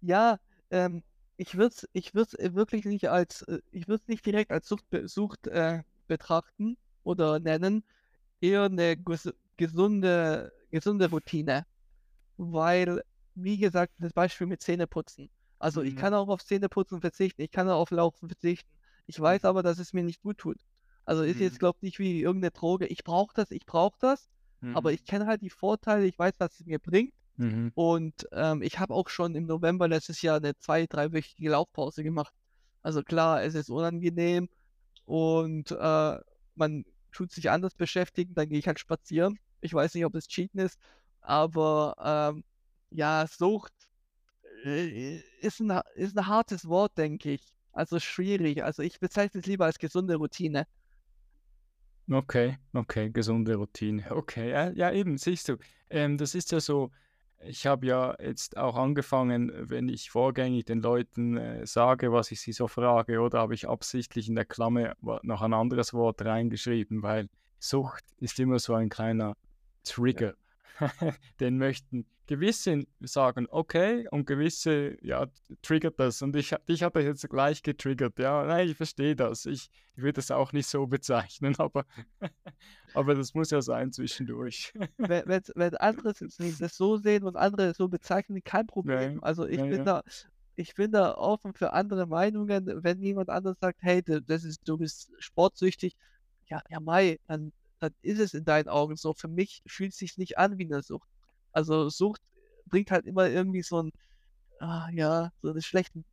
[0.00, 0.38] Ja,
[0.70, 1.02] ähm,
[1.36, 4.50] ich würde es ich würd's äh, wirklich nicht als, äh, ich würde es nicht direkt
[4.50, 7.84] als Sucht, Sucht äh, betrachten oder nennen,
[8.40, 11.66] eher eine ges gesunde, gesunde Routine.
[12.36, 13.02] Weil,
[13.34, 15.30] wie gesagt, das Beispiel mit Zähneputzen.
[15.58, 15.88] Also mhm.
[15.88, 18.68] ich kann auch auf Zähneputzen verzichten, ich kann auch auf Laufen verzichten.
[19.06, 19.48] Ich weiß mhm.
[19.48, 20.58] aber, dass es mir nicht gut tut.
[21.04, 21.42] Also ist mhm.
[21.42, 22.86] jetzt, glaube ich, nicht wie irgendeine Droge.
[22.86, 24.28] Ich brauche das, ich brauche das.
[24.62, 24.76] Mhm.
[24.76, 27.12] Aber ich kenne halt die Vorteile, ich weiß, was es mir bringt.
[27.36, 27.72] Mhm.
[27.74, 32.32] Und ähm, ich habe auch schon im November letztes Jahr eine zwei-, dreiwöchige Laufpause gemacht.
[32.82, 34.48] Also klar, es ist unangenehm
[35.04, 36.18] und äh,
[36.54, 39.38] man tut sich anders beschäftigen, dann gehe ich halt spazieren.
[39.60, 40.78] Ich weiß nicht, ob es Cheaten ist,
[41.20, 41.94] aber
[42.34, 42.44] ähm,
[42.90, 43.72] ja, Sucht
[44.64, 47.52] äh, ist, ein, ist ein hartes Wort, denke ich.
[47.72, 48.62] Also schwierig.
[48.62, 50.66] Also ich bezeichne es lieber als gesunde Routine.
[52.10, 54.04] Okay, okay, gesunde Routine.
[54.10, 55.56] Okay, ja, ja eben, siehst du,
[55.88, 56.90] ähm, das ist ja so,
[57.44, 62.40] ich habe ja jetzt auch angefangen, wenn ich vorgängig den Leuten äh, sage, was ich
[62.40, 67.02] sie so frage, oder habe ich absichtlich in der Klammer noch ein anderes Wort reingeschrieben,
[67.02, 67.28] weil
[67.58, 69.36] Sucht ist immer so ein kleiner
[69.84, 70.34] Trigger.
[71.40, 75.26] den möchten gewisse sagen, okay, und gewisse, ja,
[75.60, 76.22] triggert das.
[76.22, 78.18] Und ich, dich hat er jetzt gleich getriggert.
[78.18, 79.44] Ja, nein, ich verstehe das.
[79.46, 81.84] Ich, ich würde das auch nicht so bezeichnen, aber,
[82.94, 84.72] aber das muss ja sein zwischendurch.
[84.96, 89.16] wenn, wenn, wenn andere das so sehen und andere so bezeichnen, kein Problem.
[89.16, 89.84] Ja, also ich ja, bin ja.
[89.84, 90.02] da,
[90.54, 92.82] ich bin da offen für andere Meinungen.
[92.82, 95.96] Wenn jemand anderes sagt, hey, das ist, du bist sportsüchtig,
[96.46, 97.52] ja, ja, Mai, dann
[97.82, 99.12] dann ist es in deinen Augen so.
[99.12, 101.08] Für mich fühlt es sich nicht an wie eine Sucht.
[101.50, 102.20] Also Sucht
[102.66, 103.92] bringt halt immer irgendwie so ein,
[104.60, 106.04] ah, ja, so einen schlechten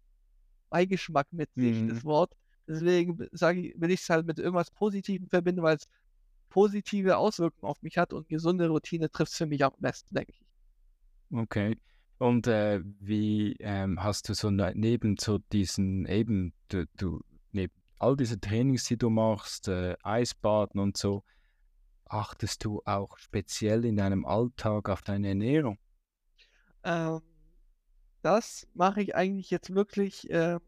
[0.71, 1.89] Beigeschmack mit sich, mhm.
[1.89, 2.33] das Wort.
[2.67, 5.87] Deswegen sage ich, will ich es halt mit irgendwas Positivem verbinden, weil es
[6.49, 10.31] positive Auswirkungen auf mich hat und gesunde Routine trifft es für mich am besten, denke
[10.31, 10.45] ich.
[11.31, 11.77] Okay.
[12.17, 17.73] Und äh, wie ähm, hast du so ne, neben so diesen eben, du, du neben
[17.99, 21.23] all diese Trainings, die du machst, äh, Eisbaden und so,
[22.09, 25.77] achtest du auch speziell in deinem Alltag auf deine Ernährung?
[26.83, 27.21] Ähm,
[28.21, 30.59] das mache ich eigentlich jetzt wirklich äh,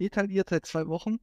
[0.00, 1.18] detailliert seit zwei Wochen.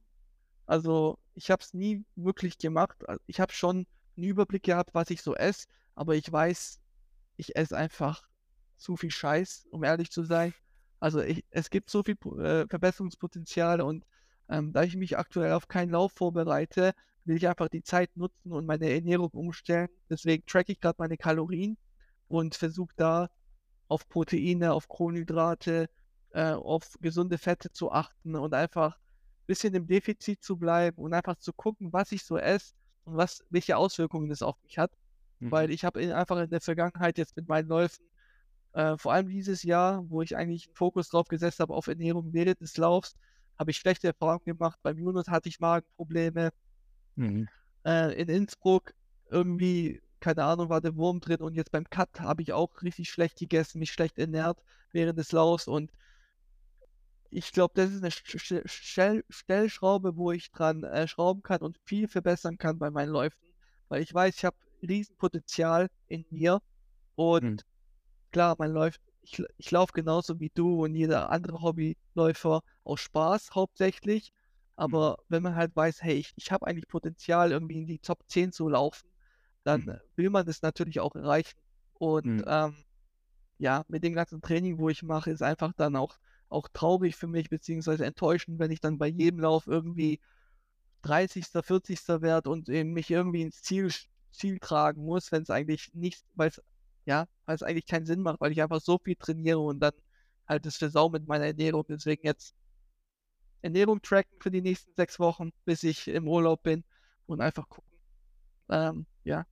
[0.66, 3.04] Also ich habe es nie wirklich gemacht.
[3.26, 3.86] Ich habe schon
[4.16, 6.80] einen Überblick gehabt, was ich so esse, aber ich weiß,
[7.36, 8.22] ich esse einfach
[8.76, 10.54] zu viel Scheiß, um ehrlich zu sein.
[11.00, 14.04] Also ich, es gibt so viel äh, Verbesserungspotenzial und
[14.48, 16.92] ähm, da ich mich aktuell auf keinen Lauf vorbereite,
[17.24, 19.88] will ich einfach die Zeit nutzen und meine Ernährung umstellen.
[20.08, 21.76] Deswegen tracke ich gerade meine Kalorien
[22.28, 23.28] und versuche da
[23.88, 25.88] auf Proteine, auf Kohlenhydrate,
[26.30, 31.12] äh, auf gesunde Fette zu achten und einfach ein bisschen im Defizit zu bleiben und
[31.12, 34.92] einfach zu gucken, was ich so esse und was, welche Auswirkungen das auf mich hat.
[35.40, 35.50] Mhm.
[35.50, 38.04] Weil ich habe einfach in der Vergangenheit jetzt mit meinen Läufen,
[38.72, 42.32] äh, vor allem dieses Jahr, wo ich eigentlich einen Fokus drauf gesetzt habe auf Ernährung
[42.32, 43.16] während des Laufs,
[43.58, 44.78] habe ich schlechte Erfahrungen gemacht.
[44.82, 46.50] Beim Yunus hatte ich Magenprobleme.
[47.20, 47.48] Mhm.
[47.84, 48.94] Äh, in Innsbruck
[49.28, 53.10] irgendwie, keine Ahnung, war der Wurm drin und jetzt beim Cut habe ich auch richtig
[53.10, 54.62] schlecht gegessen, mich schlecht ernährt
[54.92, 55.92] während des Laufs und
[57.32, 58.10] ich glaube, das ist eine
[58.66, 63.38] Stell Stellschraube, wo ich dran äh, schrauben kann und viel verbessern kann bei meinen Läufen,
[63.88, 66.60] weil ich weiß, ich habe Riesenpotenzial in mir
[67.14, 67.58] und mhm.
[68.32, 73.50] klar, man läuft, ich, ich laufe genauso wie du und jeder andere Hobbyläufer aus Spaß
[73.54, 74.32] hauptsächlich
[74.80, 74.84] Mhm.
[74.84, 78.22] Aber wenn man halt weiß, hey, ich, ich habe eigentlich Potenzial, irgendwie in die Top
[78.28, 79.08] 10 zu laufen,
[79.62, 80.00] dann mhm.
[80.16, 81.58] will man das natürlich auch erreichen.
[81.94, 82.44] Und mhm.
[82.46, 82.74] ähm,
[83.58, 86.18] ja, mit dem ganzen Training, wo ich mache, ist einfach dann auch,
[86.48, 90.18] auch traurig für mich, beziehungsweise enttäuschend, wenn ich dann bei jedem Lauf irgendwie
[91.02, 92.08] 30., 40.
[92.22, 93.90] werde und mich irgendwie ins Ziel,
[94.32, 96.60] Ziel tragen muss, wenn es eigentlich nicht, weil es
[97.06, 99.92] ja, weil es eigentlich keinen Sinn macht, weil ich einfach so viel trainiere und dann
[100.46, 101.84] halt das versau mit meiner Ernährung.
[101.88, 102.54] Deswegen jetzt
[103.62, 106.84] Ernährung tracken für die nächsten sechs Wochen, bis ich im Urlaub bin
[107.26, 107.90] und einfach gucken,
[108.68, 109.46] ähm, ja,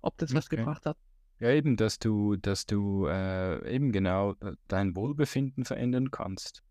[0.00, 0.38] ob das okay.
[0.38, 0.96] was gebracht hat.
[1.40, 6.62] Ja, eben, dass du, dass du äh, eben genau äh, dein Wohlbefinden verändern kannst.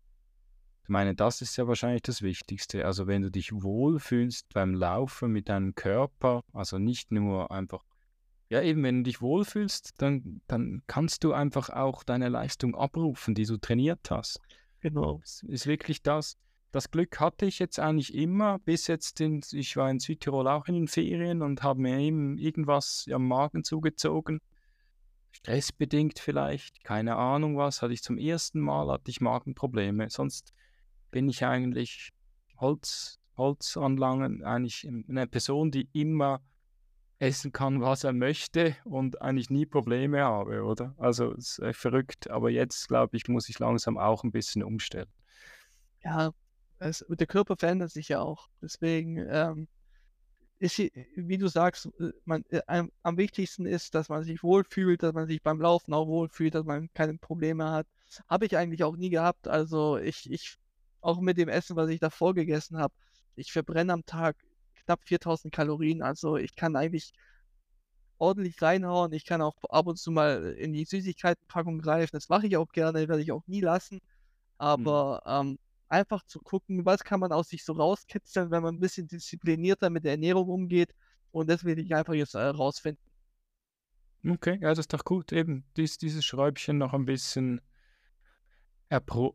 [0.84, 2.84] Ich meine, das ist ja wahrscheinlich das Wichtigste.
[2.84, 7.84] Also wenn du dich wohlfühlst beim Laufen mit deinem Körper, also nicht nur einfach,
[8.50, 13.34] ja eben, wenn du dich wohlfühlst, dann, dann kannst du einfach auch deine Leistung abrufen,
[13.34, 14.40] die du trainiert hast.
[14.80, 15.20] Genau.
[15.22, 16.36] Es ist wirklich das.
[16.74, 20.66] Das Glück hatte ich jetzt eigentlich immer, bis jetzt, in, ich war in Südtirol auch
[20.66, 24.40] in den Ferien und habe mir eben irgendwas am Magen zugezogen.
[25.30, 30.10] Stressbedingt vielleicht, keine Ahnung was, hatte ich zum ersten Mal, hatte ich Magenprobleme.
[30.10, 30.52] Sonst
[31.12, 32.10] bin ich eigentlich
[32.56, 36.42] Holz, Holzanlangen, eigentlich eine Person, die immer
[37.20, 40.92] essen kann, was er möchte und eigentlich nie Probleme habe, oder?
[40.98, 45.12] Also ist verrückt, aber jetzt glaube ich, muss ich langsam auch ein bisschen umstellen.
[46.02, 46.34] Ja,
[46.78, 48.48] es, der Körper verändert sich ja auch.
[48.60, 49.68] Deswegen ähm,
[50.58, 52.60] ist, wie du sagst, äh, man, äh,
[53.02, 56.64] am wichtigsten ist, dass man sich wohlfühlt, dass man sich beim Laufen auch wohlfühlt, dass
[56.64, 57.86] man keine Probleme hat.
[58.28, 59.48] Habe ich eigentlich auch nie gehabt.
[59.48, 60.56] Also ich, ich,
[61.00, 62.94] auch mit dem Essen, was ich davor gegessen habe,
[63.36, 64.36] ich verbrenne am Tag
[64.84, 66.02] knapp 4000 Kalorien.
[66.02, 67.12] Also ich kann eigentlich
[68.18, 69.12] ordentlich reinhauen.
[69.12, 72.10] Ich kann auch ab und zu mal in die Süßigkeitenpackung greifen.
[72.12, 73.96] Das mache ich auch gerne, werde ich auch nie lassen.
[73.96, 74.00] Mhm.
[74.58, 75.50] Aber mhm.
[75.50, 75.58] ähm,
[75.88, 79.90] einfach zu gucken, was kann man aus sich so rauskitzeln, wenn man ein bisschen disziplinierter
[79.90, 80.94] mit der Ernährung umgeht.
[81.30, 83.02] Und das will ich einfach jetzt äh, rausfinden.
[84.26, 85.32] Okay, ja, das ist doch gut.
[85.32, 87.60] Eben dies, dieses Schräubchen noch ein bisschen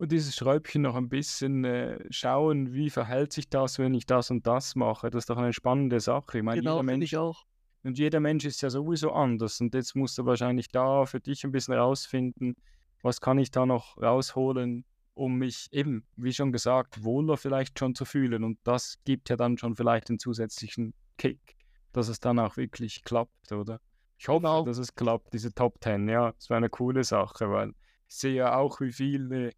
[0.02, 4.46] dieses Schräubchen noch ein bisschen äh, schauen, wie verhält sich das, wenn ich das und
[4.48, 5.10] das mache.
[5.10, 6.38] Das ist doch eine spannende Sache.
[6.38, 7.44] Ich meine, genau, jeder Mensch, ich auch.
[7.84, 9.60] Und jeder Mensch ist ja sowieso anders.
[9.62, 12.56] Und jetzt musst du wahrscheinlich da für dich ein bisschen rausfinden,
[13.02, 14.86] was kann ich da noch rausholen,
[15.20, 18.44] um mich eben, wie schon gesagt, wohler vielleicht schon zu fühlen.
[18.44, 21.58] Und das gibt ja dann schon vielleicht den zusätzlichen Kick,
[21.92, 23.82] dass es dann auch wirklich klappt, oder?
[24.18, 24.64] Ich hoffe, Genau.
[24.64, 26.08] dass es klappt, diese Top 10.
[26.08, 27.70] Ja, das wäre eine coole Sache, weil
[28.08, 29.52] ich sehe ja auch, wie viel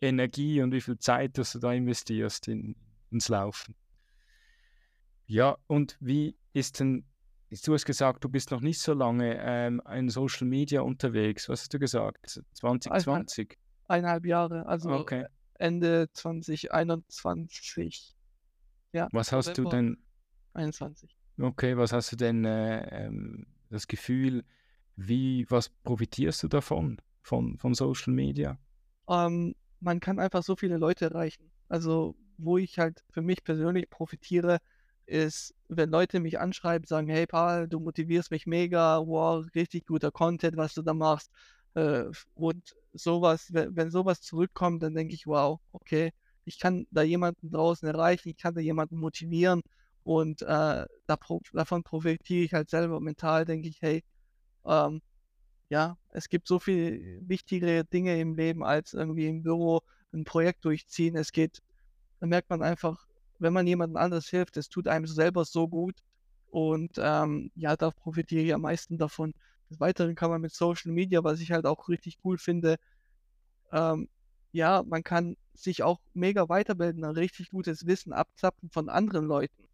[0.00, 2.74] Energie und wie viel Zeit dass du da investierst in,
[3.10, 3.74] ins Laufen.
[5.26, 7.04] Ja, und wie ist denn,
[7.64, 11.48] du hast gesagt, du bist noch nicht so lange ähm, in Social Media unterwegs.
[11.48, 12.40] Was hast du gesagt?
[12.54, 13.56] 2020?
[13.88, 15.26] Eineinhalb Jahre, also Okay.
[15.54, 18.14] Ende 2021.
[18.92, 19.98] Ja, Was hast du denn,
[20.54, 21.16] 21.
[21.40, 24.44] okay, was hast du denn äh, ähm, das Gefühl,
[24.96, 28.58] wie, was profitierst du davon, von, von Social Media?
[29.08, 31.50] Ähm, man kann einfach so viele Leute erreichen.
[31.68, 34.58] Also, wo ich halt für mich persönlich profitiere,
[35.06, 40.10] ist, wenn Leute mich anschreiben, sagen, hey Paul, du motivierst mich mega, wow, richtig guter
[40.12, 41.30] Content, was du da machst.
[41.74, 42.04] Äh,
[42.34, 46.12] und sowas, wenn, wenn sowas zurückkommt, dann denke ich, wow, okay,
[46.44, 49.62] ich kann da jemanden draußen erreichen, ich kann da jemanden motivieren
[50.04, 54.02] und äh, davon profitiere ich halt selber mental, denke ich, hey,
[54.66, 55.02] ähm,
[55.70, 59.80] ja, es gibt so viel wichtigere Dinge im Leben als irgendwie im Büro
[60.12, 61.16] ein Projekt durchziehen.
[61.16, 61.60] Es geht,
[62.20, 63.06] da merkt man einfach,
[63.38, 65.96] wenn man jemandem anderes hilft, es tut einem selber so gut
[66.50, 69.32] und ähm, ja, da profitiere ich am meisten davon.
[69.72, 72.76] Des Weiteren kann man mit Social Media, was ich halt auch richtig cool finde,
[73.72, 74.08] ähm,
[74.52, 79.68] ja, man kann sich auch mega weiterbilden, ein richtig gutes Wissen abzapfen von anderen Leuten.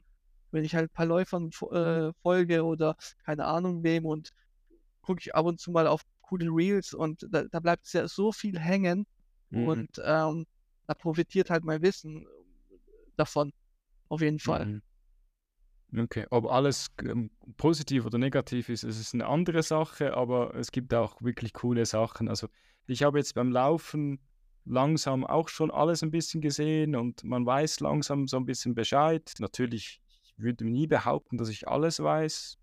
[0.52, 4.30] Wenn ich halt ein paar Läufern äh, folge oder keine Ahnung wem und
[5.02, 8.32] gucke ich ab und zu mal auf coole Reels und da, da bleibt ja so
[8.32, 9.06] viel hängen
[9.50, 9.64] Mhm.
[9.66, 10.46] und ähm,
[10.86, 12.26] da profitiert halt mein Wissen
[13.16, 13.52] davon,
[14.08, 14.66] auf jeden Fall.
[14.66, 14.80] Mhm.
[15.96, 20.70] Okay, ob alles ähm, positiv oder negativ ist, es ist eine andere Sache, aber es
[20.70, 22.28] gibt auch wirklich coole Sachen.
[22.28, 22.48] Also
[22.86, 24.20] ich habe jetzt beim Laufen
[24.66, 29.32] langsam auch schon alles ein bisschen gesehen und man weiß langsam so ein bisschen Bescheid.
[29.38, 32.58] Natürlich, ich würde nie behaupten, dass ich alles weiß.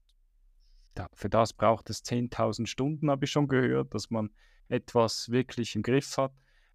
[1.14, 4.30] Für das braucht es 10.000 Stunden, habe ich schon gehört, dass man
[4.70, 6.32] etwas wirklich im Griff hat.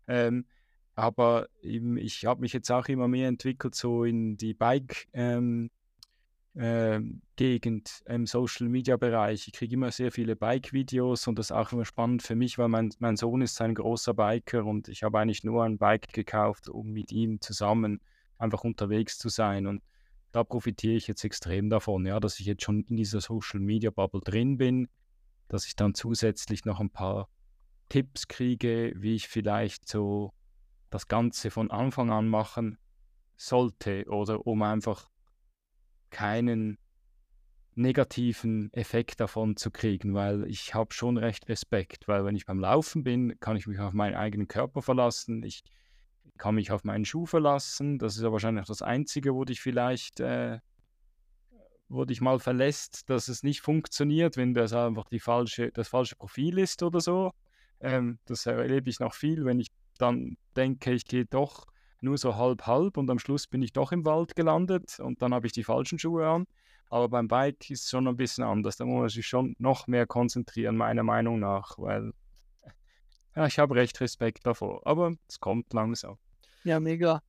[0.08, 0.46] Ähm,
[0.94, 5.06] aber eben, ich habe mich jetzt auch immer mehr entwickelt, so in die Bike.
[5.12, 5.70] Ähm,
[6.62, 9.48] ähm, Gegend im Social Media Bereich.
[9.48, 12.68] Ich kriege immer sehr viele Bike-Videos und das ist auch immer spannend für mich, weil
[12.68, 16.68] mein, mein Sohn ist ein großer Biker und ich habe eigentlich nur ein Bike gekauft,
[16.68, 18.02] um mit ihm zusammen
[18.36, 19.66] einfach unterwegs zu sein.
[19.66, 19.82] Und
[20.32, 23.90] da profitiere ich jetzt extrem davon, ja, dass ich jetzt schon in dieser Social Media
[23.90, 24.88] Bubble drin bin,
[25.48, 27.30] dass ich dann zusätzlich noch ein paar
[27.88, 30.34] Tipps kriege, wie ich vielleicht so
[30.90, 32.76] das Ganze von Anfang an machen
[33.38, 35.08] sollte oder um einfach
[36.10, 36.78] keinen
[37.74, 42.60] negativen Effekt davon zu kriegen, weil ich habe schon recht Respekt, weil wenn ich beim
[42.60, 45.62] Laufen bin, kann ich mich auf meinen eigenen Körper verlassen, ich
[46.36, 50.20] kann mich auf meinen Schuh verlassen, das ist ja wahrscheinlich das Einzige, wo dich vielleicht,
[50.20, 50.58] äh,
[51.88, 56.16] wo dich mal verlässt, dass es nicht funktioniert, wenn das einfach die falsche, das falsche
[56.16, 57.32] Profil ist oder so.
[57.80, 61.66] Ähm, das erlebe ich noch viel, wenn ich dann denke, ich gehe doch
[62.00, 65.34] nur so halb halb und am Schluss bin ich doch im Wald gelandet und dann
[65.34, 66.46] habe ich die falschen Schuhe an.
[66.88, 68.76] Aber beim Bike ist es schon ein bisschen anders.
[68.76, 72.12] Da muss man sich schon noch mehr konzentrieren, meiner Meinung nach, weil
[73.36, 74.86] ja, ich habe recht Respekt davor.
[74.86, 76.18] Aber es kommt langsam.
[76.64, 77.22] Ja, mega.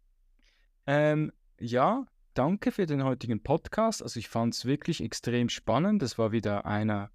[0.87, 4.01] Ähm, ja, danke für den heutigen Podcast.
[4.01, 6.01] Also ich fand es wirklich extrem spannend.
[6.01, 7.11] Das war wieder einer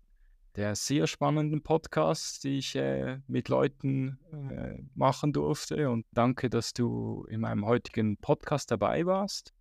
[0.56, 5.90] der sehr spannenden Podcasts, die ich äh, mit Leuten äh, machen durfte.
[5.90, 9.52] Und danke, dass du in meinem heutigen Podcast dabei warst.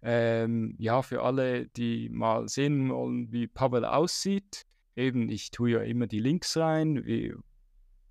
[0.00, 4.64] Ähm, ja, für alle, die mal sehen wollen, wie Pavel aussieht,
[4.96, 7.34] eben, ich tue ja immer die Links rein wie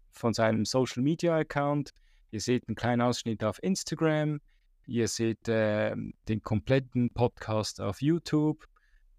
[0.09, 1.91] von seinem Social Media Account.
[2.31, 4.39] Ihr seht einen kleinen Ausschnitt auf Instagram.
[4.85, 5.95] Ihr seht äh,
[6.27, 8.67] den kompletten Podcast auf YouTube.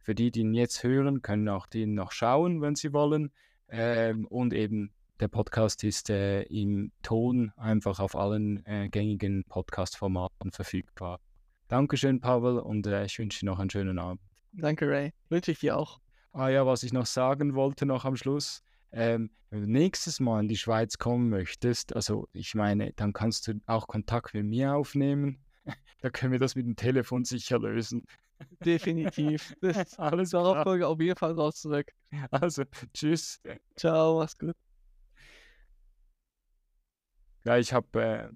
[0.03, 3.31] Für die, die ihn jetzt hören, können auch den noch schauen, wenn sie wollen.
[3.69, 10.51] Ähm, und eben der Podcast ist äh, im Ton einfach auf allen äh, gängigen Podcast-Formaten
[10.51, 11.21] verfügbar.
[11.69, 14.21] Dankeschön, Pavel, und äh, ich wünsche dir noch einen schönen Abend.
[14.53, 15.13] Danke, Ray.
[15.29, 16.01] Wünsche ich dir auch.
[16.33, 18.65] Ah ja, was ich noch sagen wollte noch am Schluss.
[18.91, 23.47] Ähm, wenn du nächstes Mal in die Schweiz kommen möchtest, also ich meine, dann kannst
[23.47, 25.39] du auch Kontakt mit mir aufnehmen.
[26.01, 28.05] da können wir das mit dem Telefon sicher lösen.
[28.65, 29.55] Definitiv.
[29.61, 30.77] Das, Alles darauf klar.
[30.77, 31.91] ich auf jeden Fall raus zurück.
[32.31, 33.41] Also, tschüss.
[33.77, 34.55] Ciao, mach's gut.
[37.45, 38.29] Ja, ich habe äh,